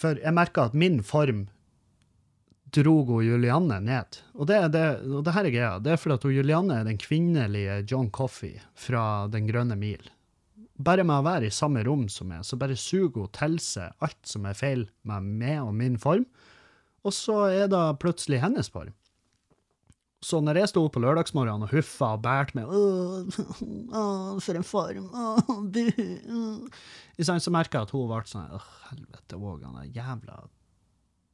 [0.02, 1.46] For jeg merka at min form
[2.76, 4.22] drog hun Julianne ned.
[4.38, 5.76] Og det, det, og det her er greia.
[5.84, 10.10] Det er fordi at hun Julianne er den kvinnelige John Coffey fra Den grønne mil
[10.82, 13.94] bare med å være i samme rom som meg, så bare suger hun til seg
[14.04, 16.26] alt som er feil med meg og min form,
[17.06, 18.94] og så er det plutselig hennes form.
[20.22, 24.68] Så når jeg sto opp på lørdagsmorgenen og huffa og bært meg Åh, for en
[24.68, 25.88] form, åh, bu.
[27.18, 30.44] I sant, Så merka jeg at hun ble sånn Åh, helvete òg, han jævla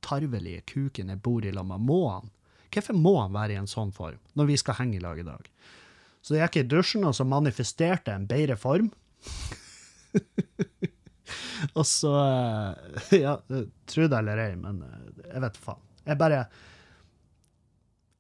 [0.06, 1.84] tarvelige kuken jeg bor i lag med.
[1.88, 2.32] Må han?
[2.74, 5.26] Hvorfor må han være i en sånn form, når vi skal henge i lag i
[5.28, 5.50] dag?
[6.22, 8.90] Så jeg gikk i dusjen, og så manifesterte jeg en bedre form.
[11.78, 13.38] og så eh, Ja,
[13.88, 15.84] tro det eller ei, men eh, jeg vet faen.
[16.08, 16.42] Jeg bare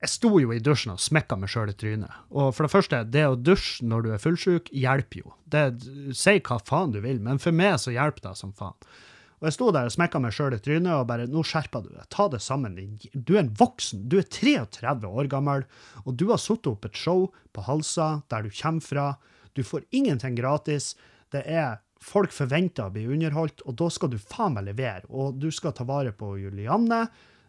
[0.03, 2.23] Jeg sto jo i dusjen og smekka meg sjøl i trynet.
[2.31, 5.35] Og for det første, det å dusje når du er fullsjuk, hjelper jo.
[5.43, 5.65] Det,
[6.15, 8.77] si hva faen du vil, men for meg så hjelper det som faen.
[9.37, 11.91] Og jeg sto der og smekka meg sjøl i trynet og bare Nå skjerper du
[11.93, 12.05] deg.
[12.13, 12.77] Ta det sammen.
[13.13, 14.07] Du er en voksen.
[14.09, 15.67] Du er 33 år gammel,
[16.05, 19.09] og du har satt opp et show på Halsa, der du kommer fra.
[19.53, 20.95] Du får ingenting gratis.
[21.33, 25.07] Det er Folk forventer å bli underholdt, og da skal du faen meg levere.
[25.09, 27.07] Og du skal ta vare på Julianne.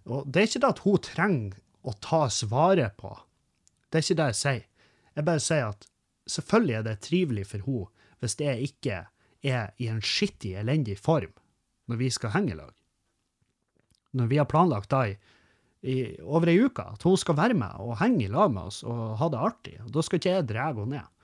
[0.09, 3.13] Og det er ikke det at hun trenger å tas vare på
[3.89, 4.65] Det er ikke det jeg sier.
[5.15, 5.87] Jeg bare sier at
[6.33, 8.97] selvfølgelig er det trivelig for henne hvis det ikke
[9.47, 11.31] er i en skittig, elendig form
[11.89, 12.73] når vi skal henge i lag.
[14.19, 15.15] Når vi har planlagt da i,
[15.89, 18.83] i over ei uke at hun skal være med og henge i lag med oss
[18.89, 21.15] og ha det artig, og da skal ikke jeg dra henne ned.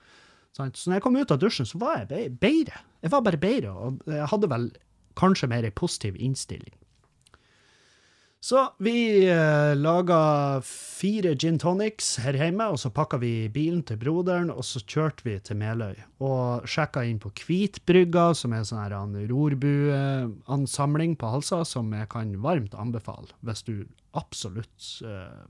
[0.55, 2.77] Så når jeg kom ut av dusjen, så var jeg be- bedre.
[3.03, 4.69] Jeg var bare bedre, og jeg hadde vel
[5.19, 6.75] kanskje mer ei positiv innstilling.
[8.45, 13.97] Så vi eh, laga fire gin tonics her hjemme, og så pakka vi bilen til
[13.97, 15.95] broderen, og så kjørte vi til Meløy.
[16.21, 22.77] Og sjekka inn på Kvitbrygga, som er sånn rorbuansamling på Halsa, som jeg kan varmt
[22.77, 25.45] anbefale, hvis du absolutt eh,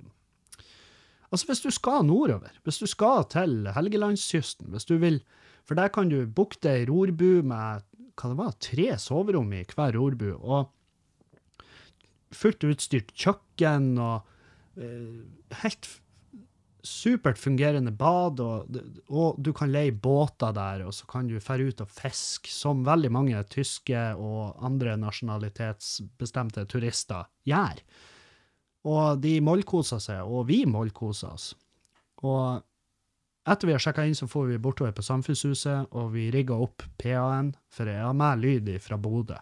[1.34, 5.20] Altså hvis du skal nordover, hvis du skal til Helgelandskysten, hvis du vil
[5.68, 7.84] For der kan du booke deg rorbu med
[8.16, 10.30] hva det var, tre soverom i hver rorbu.
[10.40, 10.70] og
[12.34, 14.26] fullt utstyrt kjøkken og
[14.82, 15.22] eh,
[15.62, 15.90] helt
[16.86, 18.78] supert fungerende bad, og,
[19.10, 22.86] og du kan leie båter der, og så kan du fære ut og fiske, som
[22.86, 27.82] veldig mange tyske og andre nasjonalitetsbestemte turister gjør.
[28.86, 31.50] Og de mollkoser seg, og vi mollkoser oss.
[32.22, 32.62] Og
[33.50, 36.86] etter vi har sjekka inn, så får vi bortover på Samfunnshuset, og vi rigger opp
[37.02, 39.42] PA-en, for jeg har med lyd fra Bodø.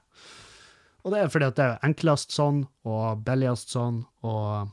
[1.03, 4.69] Og det er fordi at det er enklest sånn, og billigst sånn, og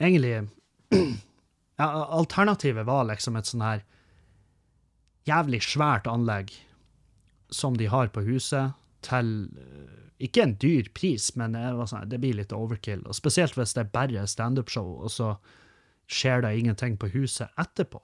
[0.00, 0.32] egentlig
[1.80, 3.84] ja, Alternativet var liksom et sånn her
[5.28, 6.50] jævlig svært anlegg
[7.54, 8.76] som de har på huset,
[9.06, 13.02] til eh, ikke en dyr pris, men det, sånn, det blir litt overkill.
[13.08, 15.34] Og spesielt hvis det er bare standup-show, og så
[16.10, 18.02] skjer det ingenting på huset etterpå.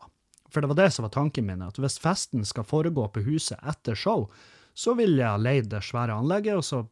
[0.49, 3.61] For det var det som var tanken min, at hvis festen skal foregå på huset
[3.66, 4.30] etter show,
[4.77, 6.83] så ville jeg ha leid det svære anlegget, og så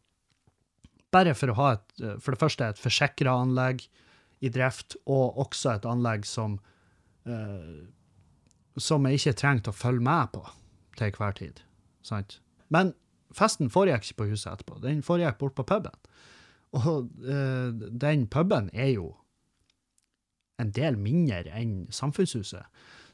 [1.14, 1.90] bare for å ha et,
[2.22, 3.84] for det første et forsikra anlegg
[4.44, 6.58] i drift, og også et anlegg som,
[7.28, 7.84] eh,
[8.80, 10.42] som jeg ikke trengte å følge med på
[10.98, 11.60] til hver tid.
[12.04, 12.38] Sant?
[12.72, 12.94] Men
[13.34, 15.94] festen foregikk ikke på huset etterpå, den foregikk bort på puben.
[16.74, 19.12] Og eh, den puben er jo
[20.62, 22.64] en del mindre enn samfunnshuset,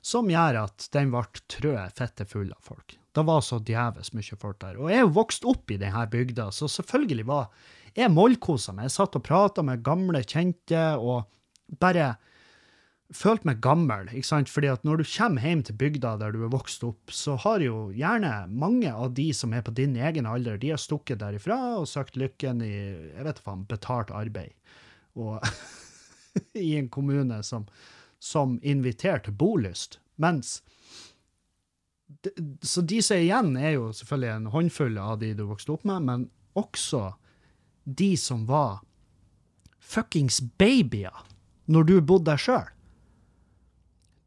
[0.02, 2.96] som gjør at den ble trøet fette full av folk.
[3.10, 4.78] Det var så djeves mye folk der.
[4.78, 7.50] Og jeg er vokst opp i denne bygda, så selvfølgelig var
[7.96, 8.86] jeg mollkosa meg.
[8.86, 11.26] Jeg satt og prata med gamle kjente og
[11.82, 12.14] bare
[13.14, 14.08] følte meg gammel.
[14.14, 14.50] ikke sant?
[14.52, 17.62] Fordi at når du kommer hjem til bygda der du er vokst opp, så har
[17.64, 21.58] jo gjerne mange av de som er på din egen alder, de har stukket derifra
[21.80, 24.54] og søkt lykken i jeg vet faen, betalt arbeid.
[25.18, 25.42] Og
[26.68, 27.66] i en kommune som,
[28.20, 29.98] som inviterer til bolyst.
[30.20, 30.60] Mens
[32.62, 35.86] Så de som er igjen, er jo selvfølgelig en håndfull av de du vokste opp
[35.88, 36.24] med, men
[36.58, 37.14] også
[37.84, 38.82] de som var
[39.80, 41.24] fuckings babyer
[41.70, 42.66] når du bodde der sjøl.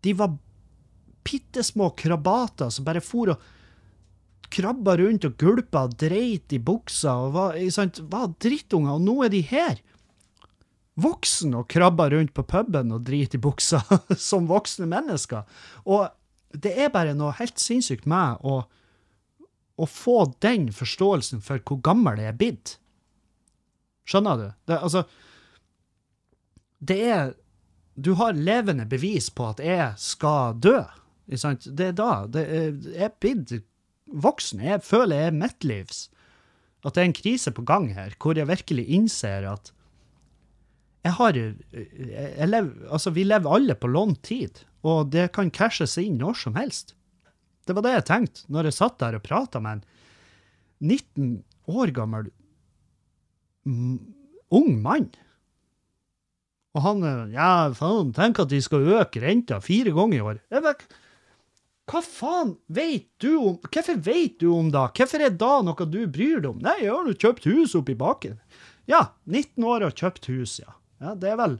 [0.03, 0.37] De var
[1.27, 3.43] bitte små krabater som bare for og
[4.53, 9.15] krabba rundt og gulpa og dreit i buksa og var, sant, var drittunger, og nå
[9.25, 9.79] er de her
[10.99, 13.81] voksen og krabber rundt på puben og driter i buksa
[14.29, 15.47] som voksne mennesker.
[15.89, 16.07] Og
[16.53, 18.61] det er bare noe helt sinnssykt med å,
[19.75, 22.75] å få den forståelsen for hvor gammel jeg er blitt.
[24.09, 24.47] Skjønner du?
[24.67, 25.05] Det, altså
[26.83, 27.33] Det er
[27.95, 30.79] Du har levende bevis på at jeg skal dø.
[31.37, 31.67] Sant?
[31.69, 32.25] Det er da.
[32.27, 33.53] Det er, jeg er blitt
[34.09, 34.63] voksen.
[34.65, 35.99] Jeg føler jeg er midtlivs.
[36.83, 39.71] At det er en krise på gang her, hvor jeg virkelig innser at
[41.03, 45.97] jeg har jeg lev, Altså, vi lever alle på lånt tid, og det kan cashes
[45.99, 46.95] inn når som helst.
[47.67, 49.83] Det var det jeg tenkte når jeg satt der og prata med en
[50.83, 51.27] 19
[51.71, 52.31] år gammel
[53.67, 53.99] mm,
[54.55, 55.07] ung mann.
[56.73, 60.41] Og han eh, Ja, faen, tenk at de skal øke renta fire ganger i år.
[60.51, 60.85] Jeg vet,
[61.91, 64.85] hva faen vet du om Hvorfor vet du om det?
[64.97, 66.61] Hvorfor er da noe du bryr deg om?
[66.63, 68.39] Nei, jeg har nå kjøpt hus oppi baken.
[68.89, 70.75] Ja, 19 år og kjøpt hus, ja.
[71.01, 71.55] Ja, det er vel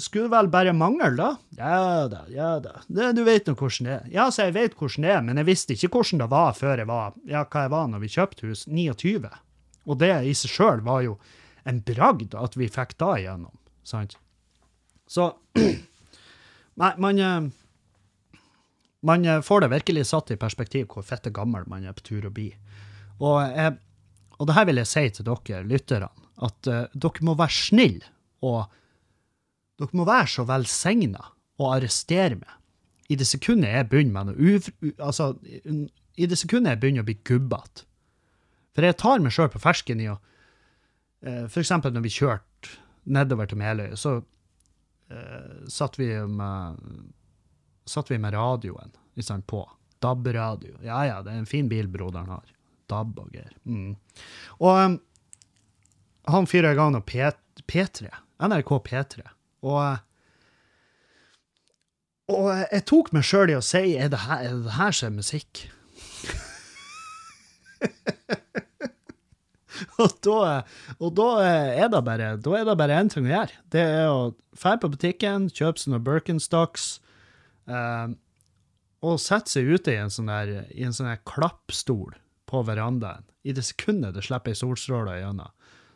[0.00, 1.30] Skulle vel bare mangle, da?
[1.58, 2.78] Ja da, ja da.
[2.88, 4.06] Det, du vet nå hvordan det er.
[4.14, 6.80] Ja, så jeg vet hvordan det er, men jeg visste ikke hvordan det var før
[6.80, 8.66] jeg var Ja, hva jeg var når vi kjøpte hus?
[8.66, 9.28] 29.
[9.84, 11.18] Og det i seg sjøl var jo
[11.68, 13.52] en bragd at vi fikk da igjennom,
[13.86, 14.16] sant?
[15.06, 15.28] Så
[16.80, 17.50] Nei, man eh,
[19.02, 22.26] Man eh, får det virkelig satt i perspektiv hvor fette gammel man er på tur
[22.28, 22.48] å bli.
[23.18, 23.76] Og, jeg,
[24.38, 26.08] og det her vil jeg si til dere lytterne,
[26.42, 28.08] at uh, dere må være snille
[28.42, 28.64] og
[29.80, 31.22] dere må være så velsigna
[31.62, 32.58] og arrestere meg.
[33.12, 35.32] I det sekundet jeg begynner med noe u- Altså,
[36.16, 37.84] i det sekundet jeg begynner å bli gubbete.
[38.72, 42.78] For jeg tar meg sjøl på fersken i å uh, For eksempel når vi kjørte
[43.12, 46.78] nedover til Meløy, så uh, satt vi med
[47.90, 49.64] satt vi med radioen liksom, på.
[50.02, 50.76] DAB-radio.
[50.86, 52.46] Ja ja, det er en fin bil broderen har.
[52.90, 53.52] DAB og greier.
[53.66, 53.96] Mm.
[54.62, 54.96] Og um,
[56.30, 57.18] han fyrer i gang P,
[57.66, 58.10] P3.
[58.42, 59.22] NRK P3.
[59.62, 59.98] Og,
[62.32, 65.12] og jeg tok meg sjøl i å si er det her, er det her som
[65.12, 65.52] er musikk?
[70.02, 70.62] og, da,
[70.98, 73.54] og da er det bare da er det bare én ting å gjøre.
[73.74, 76.86] Det er å dra på butikken, kjøpe seg noen Birkenstocks,
[77.70, 78.08] eh,
[79.02, 82.14] og sette seg ute i en sånn der, i en sånn der klappstol
[82.50, 83.26] på verandaen.
[83.42, 85.50] I det sekundet det slipper ei solstråle gjennom.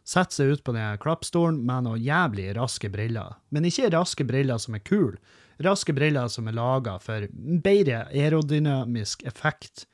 [0.07, 3.41] Sette seg ut på den klappstolen med noen jævlig raske briller.
[3.51, 5.19] Men ikke raske briller som er kule.
[5.63, 7.27] Raske briller som er laga for
[7.65, 9.87] bedre aerodynamisk effekt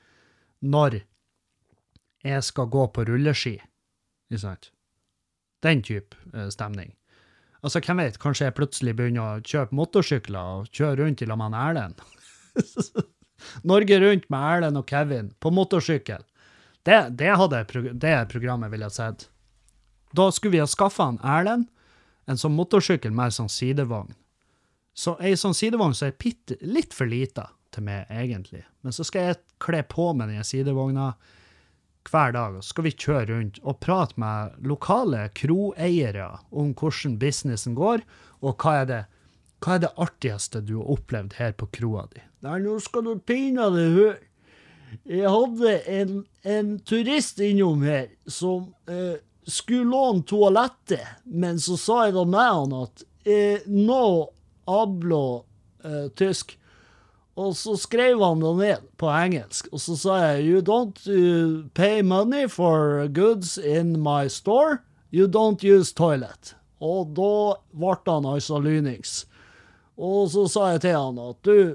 [0.61, 1.01] når
[2.27, 3.55] jeg skal gå på rulleski.
[4.31, 4.69] Ikke sant?
[5.63, 6.93] Den type eh, stemning.
[7.63, 11.39] Altså, hvem vet, kanskje jeg plutselig begynner å kjøpe motorsykler og kjøre rundt i lag
[11.39, 12.03] med Erlend.
[13.71, 16.25] Norge Rundt med Erlend og Kevin på motorsykkel.
[16.83, 17.63] Det, det, hadde,
[17.95, 19.29] det programmet ville jeg sett.
[20.13, 21.69] Da skulle vi ha skaffa han Erlend
[22.31, 24.13] en sånn motorsykkel med sånn sidevogn.
[24.95, 28.63] Så ei sånn sidevogn som er pitt, litt for lita til meg, egentlig.
[28.85, 31.15] Men så skal jeg kle på med den sidevogna
[32.11, 37.17] hver dag, og så skal vi kjøre rundt og prate med lokale kroeiere om hvordan
[37.21, 38.03] businessen går,
[38.43, 39.01] og hva er det,
[39.63, 42.23] hva er det artigste du har opplevd her på kroa di.
[42.43, 44.21] Nei, nå skal du pinadø høre.
[45.09, 52.05] Jeg hadde en, en, turist innom her som eh, skulle låne toalettet, men så sa
[52.07, 54.31] jeg da med han at eh, no
[54.69, 55.45] hablo
[55.85, 56.57] eh, tysk.
[57.41, 61.65] Og så skrev han det ned på engelsk, og så sa jeg You don't uh,
[61.73, 64.83] pay money for goods in my store.
[65.13, 66.55] You don't use toilet.
[66.81, 69.25] Og da ble han altså lynings.
[69.97, 71.75] Og så sa jeg til han at du,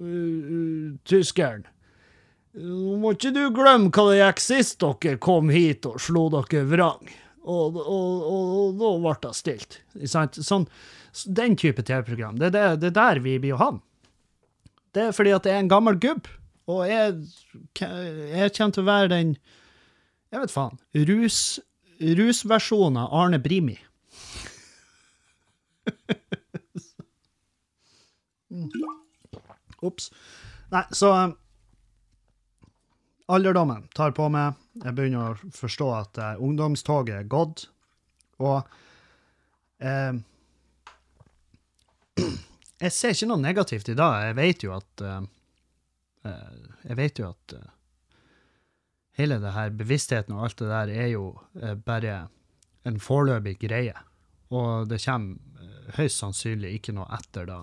[0.00, 1.64] uh, uh, tyskeren
[2.58, 6.64] Nå må ikke du glemme hva det gikk sist dere kom hit og slo dere
[6.66, 7.10] vrang.
[7.40, 9.78] Og, og, og, og da ble det stilt.
[10.10, 10.66] Sånn,
[11.26, 12.36] den type TV-program.
[12.40, 13.82] Det, det, det er der vi blir å havne.
[14.90, 16.26] Det er fordi at jeg er en gammel gubb,
[16.70, 17.14] og jeg,
[17.78, 19.28] jeg kommer til å være den
[20.30, 20.76] Jeg vet faen.
[21.08, 21.60] Rus,
[22.18, 23.78] rusversjonen av Arne Brimi.
[29.86, 30.10] Ops.
[30.70, 31.34] Nei, så
[33.30, 34.58] Alderdommen tar på meg.
[34.82, 37.68] Jeg begynner å forstå at uh, ungdomstoget er gått.
[38.42, 38.66] Og
[39.84, 40.14] uh,
[42.84, 44.08] jeg ser ikke noe negativt i det.
[44.26, 45.20] Jeg vet jo at uh,
[46.88, 47.54] Jeg vet jo at
[49.20, 51.24] hele det her bevisstheten og alt det der er jo
[51.84, 52.26] bare
[52.88, 53.94] en foreløpig greie.
[54.52, 57.62] Og det kommer høyst sannsynlig ikke noe etter da.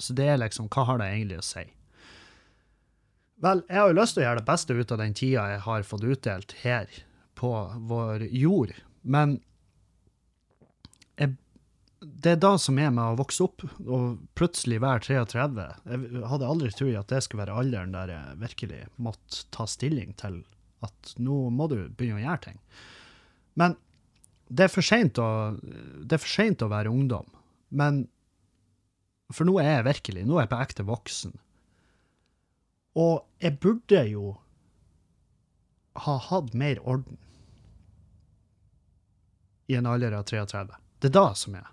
[0.00, 1.64] Så det er liksom Hva har det egentlig å si?
[3.40, 5.62] Vel, jeg har jo lyst til å gjøre det beste ut av den tida jeg
[5.64, 6.90] har fått utdelt her
[7.40, 7.52] på
[7.88, 9.38] vår jord, men
[11.16, 11.38] jeg,
[12.04, 15.66] det er da som er med å vokse opp og plutselig være 33.
[15.88, 20.12] Jeg hadde aldri trodd at det skulle være alderen der jeg virkelig måtte ta stilling
[20.20, 20.42] til
[20.84, 22.60] at nå må du begynne å gjøre ting.
[23.60, 23.76] Men
[24.52, 27.28] det er for seint å, å være ungdom.
[27.70, 28.04] Men
[29.32, 31.36] for nå er jeg virkelig, nå er jeg på ekte voksen.
[32.98, 34.34] Og jeg burde jo
[36.00, 37.18] ha hatt mer orden
[39.70, 40.66] i en alder av 33.
[40.98, 41.68] Det er da som er.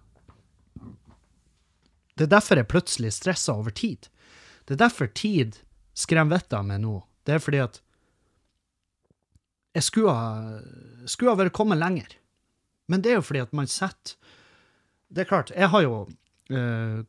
[2.17, 4.09] Det er derfor jeg plutselig stresser over tid.
[4.65, 5.59] Det er derfor tid
[5.97, 6.99] skremmer vettet av meg nå.
[7.25, 7.81] Det er fordi at
[9.77, 10.61] jeg skulle ha,
[11.05, 12.15] skulle ha vært kommet lenger.
[12.89, 14.15] Men det er jo fordi at man setter
[15.07, 15.99] Det er klart, jeg har jo
[16.51, 17.03] uh,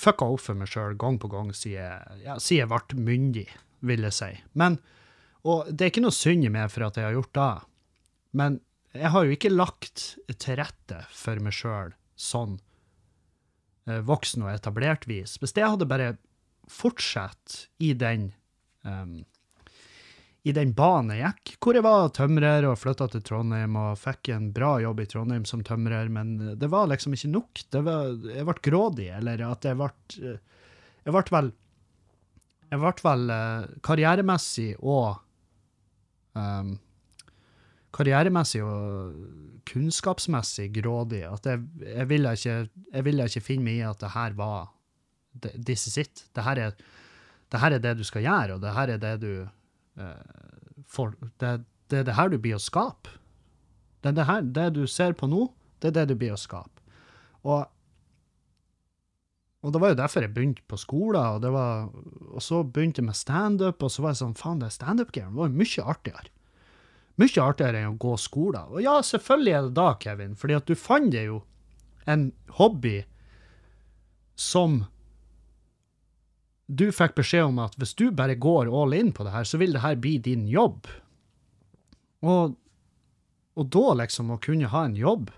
[0.00, 3.46] fucka opp for meg sjøl gang på gang siden, ja, jeg ble myndig,
[3.86, 4.30] vil jeg si.
[4.58, 4.78] Men,
[5.46, 7.52] og det er ikke noe synd i meg for at jeg har gjort det,
[8.36, 8.60] men
[8.96, 10.04] jeg har jo ikke lagt
[10.40, 12.56] til rette for meg sjøl sånn
[13.88, 15.36] eh, voksen og etablert vis.
[15.40, 16.14] Hvis jeg hadde bare
[16.72, 18.30] fortsatt i den
[18.82, 19.20] um,
[20.46, 24.30] i den banen jeg gikk, hvor jeg var tømrer og flytta til Trondheim og fikk
[24.30, 27.62] en bra jobb i Trondheim som tømrer, men det var liksom ikke nok.
[27.74, 31.50] Var, jeg ble grådig, eller at jeg ble Jeg ble vel
[32.70, 35.18] Jeg ble vel uh, karrieremessig og
[36.38, 36.76] um,
[37.96, 39.18] Karrieremessig og
[39.66, 41.24] kunnskapsmessig grådig.
[41.26, 42.56] At jeg, jeg, ville ikke,
[42.92, 44.70] jeg ville ikke finne meg i at det her var
[45.42, 46.26] This is it.
[46.36, 46.80] Det her, er,
[47.50, 49.65] det her er det du skal gjøre, og det her er det du Eh,
[50.86, 51.52] for, det,
[51.88, 53.16] det, er det her du blir å skape.
[54.04, 55.48] Det det her, det du ser på nå,
[55.80, 56.84] det er det du blir å skape.
[57.46, 57.66] Og
[59.66, 61.88] Og det var jo derfor jeg begynte på skolen, og, var,
[62.30, 65.48] og så begynte jeg med standup, og så var jeg sånn, faen, det standup-greien var
[65.48, 66.30] jo mye artigere.
[67.18, 68.68] Mye artigere enn å gå skolen.
[68.70, 71.40] Og ja, selvfølgelig er det da, Kevin, fordi at du fant deg jo
[72.06, 72.28] en
[72.60, 73.00] hobby
[74.38, 74.84] som
[76.66, 79.58] du fikk beskjed om at hvis du bare går all in på det her, så
[79.60, 80.88] vil det her bli din jobb.
[82.26, 82.56] Og,
[83.54, 85.30] og da liksom å kunne ha en jobb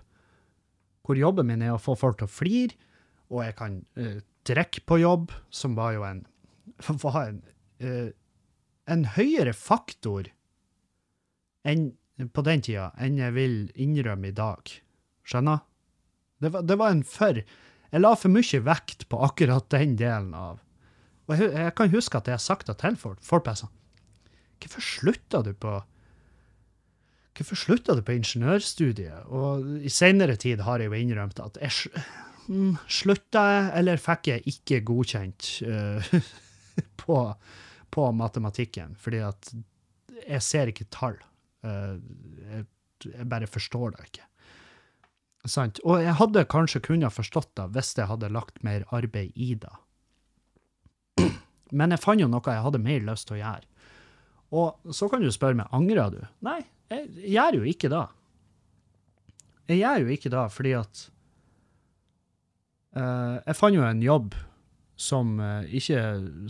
[1.05, 2.75] hvor jobben min er å få folk til å flire,
[3.33, 6.19] og jeg kan uh, drikke på jobb, som var jo en,
[7.03, 7.39] var en,
[7.81, 8.11] uh,
[8.89, 10.29] en høyere faktor
[11.65, 11.91] enn,
[12.33, 14.69] på den tida enn jeg vil innrømme i dag.
[15.25, 15.65] Skjønner?
[16.41, 20.33] Det var, det var en for Jeg la for mye vekt på akkurat den delen
[20.37, 20.61] av
[21.29, 23.21] Og jeg, jeg kan huske at jeg har sagt det til folk.
[23.25, 23.75] Folk bare sånn
[24.59, 25.77] Hvorfor slutta du på
[27.39, 29.29] Hvorfor slutta du på ingeniørstudiet?
[29.31, 32.01] Og i seinere tid har jeg jo innrømt at jeg
[32.49, 36.09] mm, slutta jeg, eller fikk jeg ikke godkjent uh,
[37.05, 37.21] på,
[37.95, 39.53] på, matematikken, fordi at
[40.25, 41.15] jeg ser ikke tall.
[41.63, 41.95] Uh,
[42.49, 42.67] jeg,
[43.07, 44.27] jeg, bare forstår det ikke.
[45.47, 45.79] Sant?
[45.87, 49.71] Og jeg hadde kanskje kunnet forstått det hvis jeg hadde lagt mer arbeid i det.
[51.71, 53.67] Men jeg fant jo noe jeg hadde mer lyst til å gjøre.
[54.59, 56.21] Og så kan du spørre meg, angrer du?
[56.45, 58.05] Nei, jeg, gjør jo ikke det.
[59.69, 61.01] Jeg gjør jo ikke det fordi at
[62.97, 64.37] uh, Jeg fant jo en jobb
[64.99, 66.01] som uh, ikke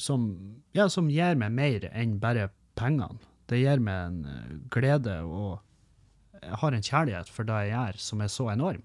[0.01, 0.29] som,
[0.73, 2.47] ja, som gir meg mer enn bare
[2.79, 3.19] pengene.
[3.51, 5.59] Det gir meg en uh, glede og
[6.39, 8.83] jeg har en kjærlighet for det jeg gjør, som er så enorm.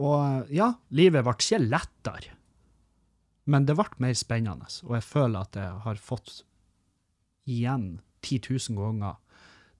[0.00, 2.36] Og ja, livet ble ikke lettere,
[3.44, 6.42] men det ble mer spennende, og jeg føler at jeg har fått
[7.48, 9.18] igjen 10 000 ganger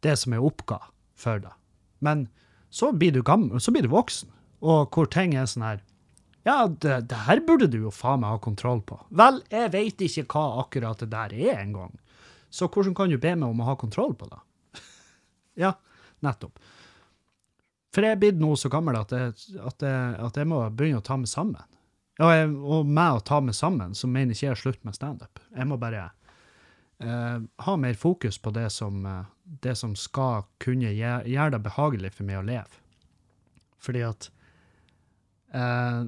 [0.05, 0.81] det som jeg oppga
[1.19, 1.53] for deg.
[2.01, 2.29] Men
[2.73, 4.31] så blir du gammel, så blir du voksen,
[4.65, 5.87] og hvor ting er sånn her
[6.47, 8.97] Ja, det, det her burde du jo faen meg ha kontroll på.
[9.13, 11.93] Vel, jeg veit ikke hva akkurat det der er engang,
[12.49, 14.41] så hvordan kan du be meg om å ha kontroll på det?
[15.65, 15.75] ja,
[16.25, 16.57] nettopp.
[17.91, 21.03] For jeg er blitt nå så gammel at jeg, at, jeg, at jeg, må begynne
[21.03, 21.61] å ta meg sammen.
[22.21, 25.41] Ja, jeg, og med å ta meg sammen, så mener ikke jeg slutt med standup.
[25.57, 26.11] Jeg må bare
[27.01, 29.31] eh, ha mer fokus på det som, eh,
[29.65, 32.83] det som skal kunne gjøre, gjøre, det behagelig for meg å leve.
[33.81, 34.29] Fordi at
[35.57, 36.03] eh,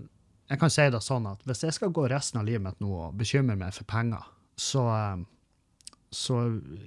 [0.53, 2.91] Jeg kan si det sånn at hvis jeg skal gå resten av livet mitt nå
[3.07, 4.27] og bekymre meg for penger,
[4.61, 6.43] så, eh, så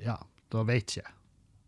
[0.05, 0.19] ja,
[0.53, 1.15] da vet jeg.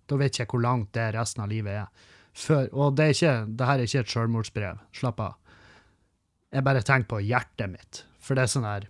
[0.06, 2.14] Da vet jeg hvor langt det resten av livet er.
[2.38, 4.86] Før, og det, er ikke, det her er ikke et selvmordsbrev.
[4.94, 5.47] Slapp av.
[6.54, 8.04] Jeg bare tenker på hjertet mitt.
[8.24, 8.88] For det er sånn her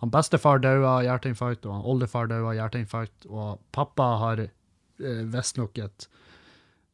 [0.00, 5.24] Han bestefar døde av hjerteinfarkt, og han oldefar døde av hjerteinfarkt, og pappa har eh,
[5.28, 6.06] visstnok et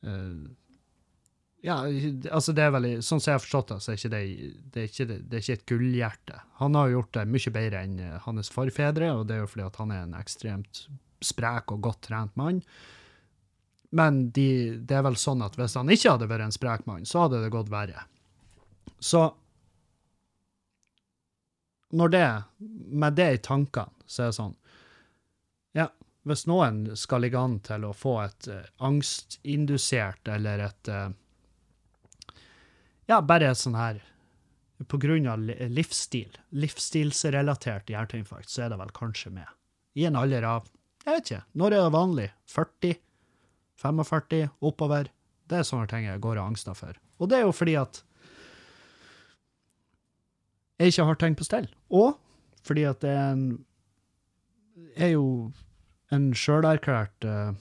[0.02, 0.48] eh,
[1.66, 4.22] Ja, altså det er veldig, Sånn som jeg har forstått det, så er ikke det,
[4.74, 6.42] det, er ikke, det er ikke et gullhjerte.
[6.58, 9.70] Han har gjort det mye bedre enn eh, hans forfedre, og det er jo fordi
[9.78, 10.86] han er en ekstremt
[11.24, 12.60] sprek og godt trent mann.
[13.96, 14.48] Men de,
[14.82, 17.44] det er vel sånn at hvis han ikke hadde vært en sprek mann, så hadde
[17.44, 18.02] det gått verre.
[18.98, 19.26] Så
[21.96, 24.56] når det, med det i tankene, så er det sånn
[25.76, 25.86] Ja,
[26.26, 31.08] hvis noen skal ligge an til å få et uh, angstindusert eller et uh,
[33.06, 34.02] Ja, bare et sånn her
[34.90, 39.48] På grunn av livsstil, livsstilsrelatert hjerteinfarkt, så er det vel kanskje med.
[39.96, 40.66] I en alder av
[41.06, 41.44] Jeg vet ikke.
[41.56, 42.30] Når er det vanlig?
[42.52, 42.98] 40?
[43.80, 44.50] 45?
[44.60, 45.08] Oppover?
[45.46, 46.98] Det er sånne ting jeg går av angster for.
[47.22, 48.02] Og det er jo fordi at
[50.78, 51.68] jeg ikke har ting på stell.
[51.90, 52.16] Og
[52.66, 53.64] fordi at det er, en,
[54.96, 55.26] er jo
[56.14, 57.54] en sjølerklært uh,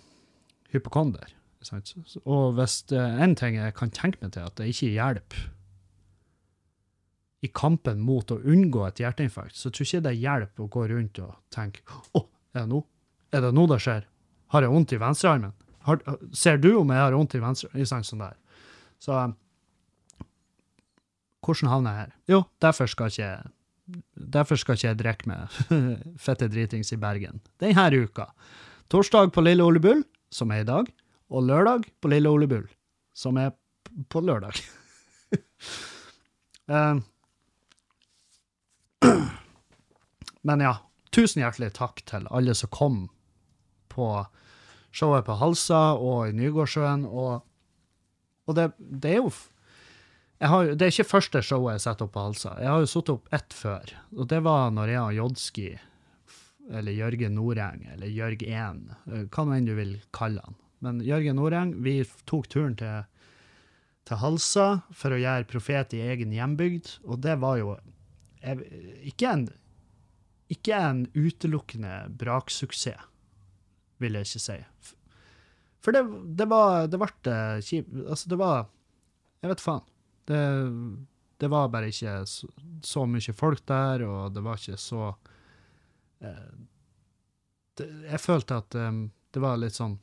[0.73, 1.33] hypokonder.
[1.65, 1.95] Sant?
[2.25, 5.45] Og hvis det er en ting jeg kan tenke meg til, at det ikke hjelper
[7.45, 10.85] i kampen mot å unngå et hjerteinfarkt, så tror jeg ikke det hjelper å gå
[10.89, 12.81] rundt og tenke Å, oh, er det nå?
[13.35, 14.05] Er det nå det skjer?
[14.53, 15.53] Har jeg vondt i venstrearmen?
[15.85, 16.01] Har,
[16.33, 17.85] ser du om jeg har vondt i venstre?
[17.85, 18.37] Sånn der.
[19.01, 19.17] Så
[21.45, 22.15] hvordan havner jeg her?
[22.31, 23.53] Jo, derfor skal ikke jeg
[24.33, 25.57] Derfor skal ikke jeg drikke med
[26.25, 28.25] fette dritings i Bergen denne uka.
[28.89, 30.01] Torsdag på Lille Ole Bull,
[30.33, 30.89] som er i dag,
[31.29, 32.65] og lørdag på Lille Ole Bull,
[33.13, 33.53] som er
[34.09, 34.57] på lørdag.
[36.73, 36.97] uh,
[40.47, 40.77] men ja,
[41.15, 42.97] tusen hjertelig takk til alle som kom
[43.91, 44.09] på
[44.95, 47.05] showet på Halsa og i Nygårdsjøen.
[47.07, 47.43] Og,
[48.45, 49.31] og det, det, er jo
[50.43, 52.55] har, det er ikke første showet jeg setter opp på Halsa.
[52.59, 53.93] Jeg har jo satt opp ett før.
[54.17, 55.69] Og det var når jeg og Jodski,
[56.75, 58.81] eller Jørgen Noreng, eller Jørg 1,
[59.31, 60.57] hva nå enn du vil kalle han.
[60.83, 63.05] Men Jørgen Noreng, vi tok turen til,
[64.05, 67.77] til Halsa for å gjøre Profet i egen hjembygd, og det var jo
[68.43, 68.67] jeg,
[69.13, 69.47] ikke, en,
[70.51, 73.07] ikke en utelukkende braksuksess,
[74.03, 74.59] vil jeg ikke si.
[75.85, 76.01] For det,
[76.35, 78.65] det var Det ble kjipt Altså, det var
[79.39, 79.83] Jeg vet faen.
[80.25, 80.41] Det,
[81.37, 82.49] det var bare ikke så,
[82.85, 85.09] så mye folk der, og det var ikke så
[86.23, 86.55] eh,
[87.77, 88.91] det, Jeg følte at eh,
[89.35, 89.97] det var litt sånn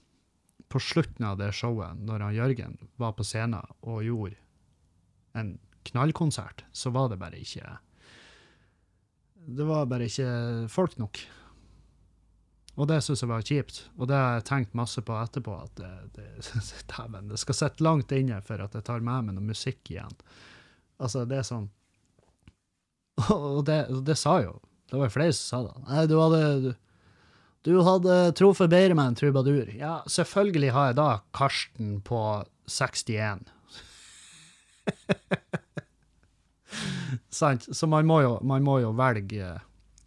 [0.73, 4.39] På slutten av det showet, når han Jørgen var på scenen og gjorde
[5.37, 5.57] en
[5.89, 7.79] knallkonsert, så var det bare ikke
[9.57, 11.19] Det var bare ikke folk nok.
[12.81, 13.83] Og det syns jeg var kjipt.
[13.99, 16.29] Og det har jeg tenkt masse på etterpå, at det, det,
[17.33, 20.17] det skal sitte langt inne for at jeg tar med meg noe musikk igjen.
[21.03, 21.69] Altså, det er sånn
[23.35, 24.53] Og det, det sa jo
[24.87, 25.75] Det var jo flere som sa det.
[25.89, 26.71] Nei, du hadde du,
[27.67, 29.73] du hadde truffet bedre med en trubadur.
[29.77, 32.21] Ja, selvfølgelig har jeg da Karsten på
[32.71, 33.51] 61.
[37.43, 37.69] sant?
[37.77, 39.59] Så man må, jo, man må jo velge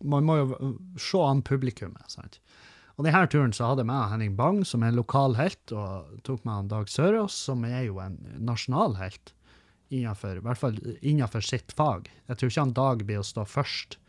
[0.03, 2.39] Man må jo se an publikummet, sant?
[2.95, 6.21] Og denne turen så hadde jeg med Henning Bang, som er en lokal helt, og
[6.27, 9.33] tok med han Dag Sørås, som er jo en nasjonal helt,
[9.91, 12.07] innenfor, i hvert fall innenfor sitt fag.
[12.29, 13.99] Jeg tror ikke han Dag blir å stå først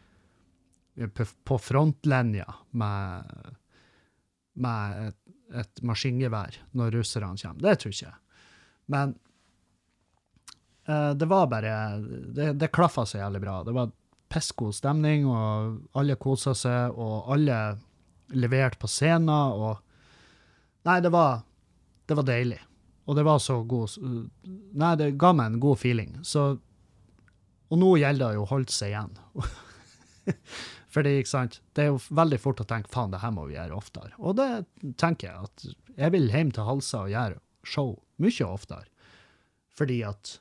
[1.45, 3.35] på frontlinja med,
[4.55, 5.19] med et,
[5.61, 7.67] et maskingevær når russerne kommer.
[7.67, 8.21] Det tror ikke jeg.
[8.95, 9.13] Men
[10.89, 13.59] uh, det var bare Det, det klaffa så jævlig bra.
[13.67, 13.93] Det var
[14.33, 17.59] pissgod stemning, og alle kosa seg, og alle
[18.35, 19.83] leverte på scenen, og
[20.87, 21.41] Nei, det var,
[22.07, 22.61] det var deilig.
[23.11, 26.13] Og det var så god Nei, det ga meg en god feeling.
[26.23, 26.59] Så
[27.67, 29.17] Og nå gjelder det jo å holde seg igjen.
[30.95, 33.57] Fordi, ikke sant, det er jo veldig fort å tenke faen, det her må vi
[33.57, 34.15] gjøre oftere.
[34.17, 34.47] Og det
[34.97, 35.67] tenker jeg at
[35.97, 37.91] jeg vil hjem til Halsa og gjøre show
[38.23, 38.87] mye oftere.
[39.77, 40.39] Fordi at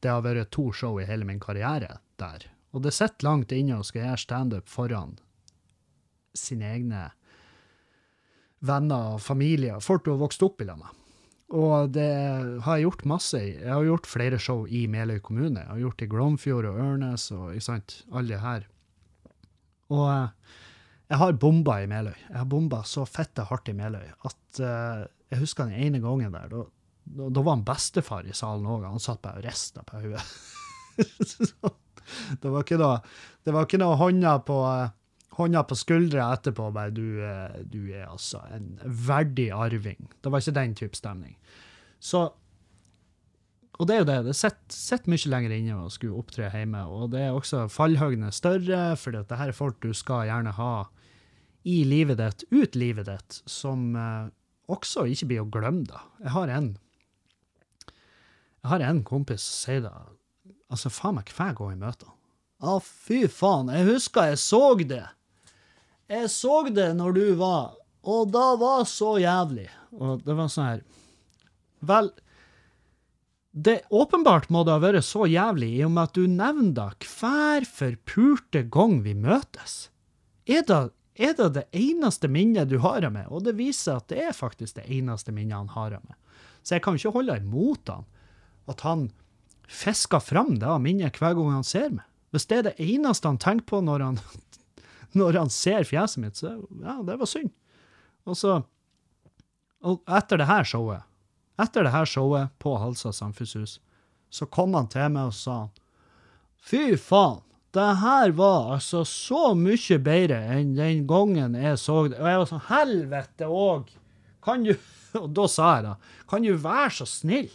[0.00, 2.46] det har vært to show i hele min karriere der.
[2.72, 5.16] Og det sitter langt inne å skal gjøre standup foran
[6.38, 7.08] sine egne
[8.64, 10.94] venner og familie, folk du har vokst opp i lag med.
[11.58, 12.10] Og det
[12.64, 13.52] har jeg gjort masse i.
[13.56, 15.62] Jeg har gjort flere show i Meløy kommune.
[15.62, 18.66] Jeg har gjort i Glomfjord og Ørnes og ikke sant, alle det her.
[19.96, 20.58] Og eh,
[21.08, 22.16] jeg har bomba i Meløy.
[22.26, 26.34] Jeg har bomba så fette hardt i Meløy at uh, jeg husker den ene gangen
[26.34, 26.66] der, da,
[27.08, 28.84] da, da var han bestefar i salen òg.
[28.84, 30.24] Han satt bare og rista på hodet.
[32.40, 33.02] Det var ikke noe,
[33.44, 34.92] det var ikke noe hånda på eh,
[35.38, 40.08] hånda på skuldra etterpå, bare du, eh, du er altså en verdig arving.
[40.22, 41.38] Det var ikke den type stemning.
[42.00, 42.28] Så
[43.78, 47.12] Og det er jo det, det sitter mye lenger inne å skulle opptre hjemme, og
[47.12, 50.88] det er også fallhøyden er større, for det her er folk du skal gjerne ha
[51.62, 54.32] i livet ditt, ut livet ditt, som eh,
[54.66, 56.02] også ikke blir å glemme, da.
[56.24, 56.72] Jeg har en
[58.58, 59.92] jeg har en kompis som sier det,
[60.68, 62.16] altså faen meg hver gang jeg møter han.
[62.58, 65.04] Å, fy faen, jeg husker jeg så det.
[66.08, 67.74] Jeg så det når du var,
[68.08, 69.68] og da var så jævlig.
[69.98, 70.80] Og det var sånn her,
[71.84, 72.08] vel,
[73.52, 77.08] det åpenbart må det ha vært så jævlig i og med at du nevner det
[77.10, 79.76] hver forpulte gang vi møtes.
[80.48, 80.80] Er det,
[81.18, 83.28] er det det eneste minnet du har av meg?
[83.28, 86.16] Og det viser at det er faktisk det eneste minnet han har av meg.
[86.62, 88.08] Så jeg kan ikke holde imot han
[88.68, 89.08] at han
[89.68, 92.06] fisker fram det minnet hver gang han ser meg.
[92.32, 94.18] Hvis det er det eneste han tenker på når han,
[95.18, 97.52] når han ser fjeset mitt, så ja, det var synd.
[98.28, 98.62] Og så
[99.78, 101.04] Og etter det her showet,
[101.62, 103.78] etter det her showet på Halsa samfunnshus,
[104.28, 105.58] så kom han til meg og sa
[106.58, 107.44] Fy faen,
[107.76, 112.18] det her var altså så mye bedre enn den gangen jeg så det.
[112.18, 113.92] Og jeg var sånn, helvete òg!
[114.44, 114.74] Kan du
[115.22, 115.94] Og da sa jeg da,
[116.28, 117.48] kan du være så snill?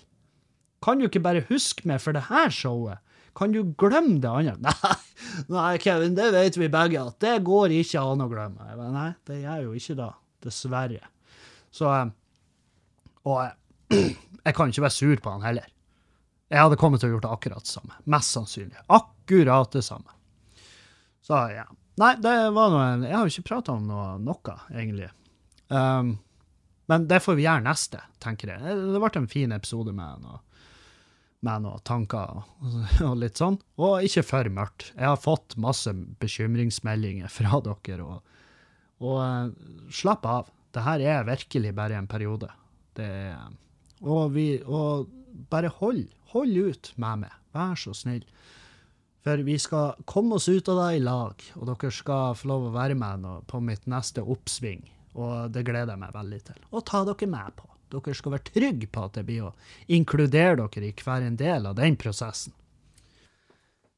[0.84, 3.00] Kan du ikke bare huske meg for det her showet?
[3.38, 4.56] Kan du glemme det andre?
[4.62, 4.98] Nei,
[5.50, 8.68] nei, Kevin, det vet vi begge at det går ikke an å glemme.
[8.78, 10.10] Men nei, det gjør jo ikke det.
[10.44, 11.08] Dessverre.
[11.74, 12.12] Så eh,
[13.32, 13.40] Og
[14.46, 15.70] jeg kan ikke være sur på han heller.
[16.54, 17.98] Jeg hadde kommet til å gjort det akkurat det samme.
[18.14, 18.84] Mest sannsynlig.
[18.94, 20.20] Akkurat det samme.
[21.26, 21.66] Så ja.
[22.02, 25.10] Nei, det var noe Jeg har jo ikke prata om noe, noe egentlig.
[25.74, 26.18] Um,
[26.92, 28.78] men det får vi gjøre neste, tenker jeg.
[28.94, 30.42] Det ble en fin episode med noe,
[31.44, 32.44] med noen tanker
[33.08, 33.60] og, litt sånn.
[33.82, 34.90] Og ikke for mørkt.
[34.96, 38.38] Jeg har fått masse bekymringsmeldinger fra dere, og,
[39.04, 39.50] og eh,
[39.94, 40.54] slapp av.
[40.74, 42.50] Det her er virkelig bare en periode.
[42.98, 43.10] Det
[44.04, 45.08] og, vi, og
[45.52, 47.36] bare hold, hold ut med meg.
[47.56, 48.26] Vær så snill.
[49.24, 52.68] For vi skal komme oss ut av det i lag, og dere skal få lov
[52.68, 54.84] å være med på mitt neste oppsving.
[55.14, 56.66] Og det gleder jeg meg veldig til.
[56.74, 57.70] Og ta dere med på.
[57.94, 59.54] Dere skal være trygge på at det blir å
[59.94, 62.56] inkludere dere i hver en del av den prosessen.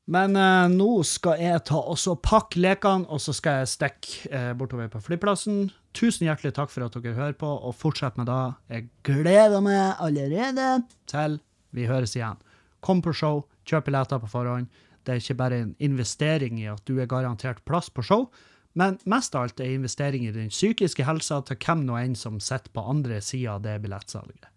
[0.05, 4.51] Men eh, nå skal jeg ta også pakke lekene, og så skal jeg stikke eh,
[4.57, 5.71] bortover på flyplassen.
[5.97, 8.43] Tusen hjertelig takk for at dere hører på, og fortsett med det.
[8.69, 10.69] Jeg gleder meg allerede
[11.09, 11.39] til
[11.75, 12.37] vi høres igjen.
[12.85, 14.69] Kom på show, kjøp billetter på forhånd.
[15.05, 18.29] Det er ikke bare en investering i at du er garantert plass på show,
[18.75, 22.41] men mest av alt er investering i den psykiske helsa til hvem nå enn som
[22.43, 24.51] sitter på andre sida av det billettsalget.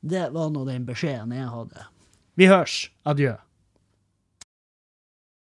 [0.00, 1.88] Det var nå den beskjeden jeg hadde.
[2.38, 2.86] Vi hørs.
[3.08, 3.34] Adjø.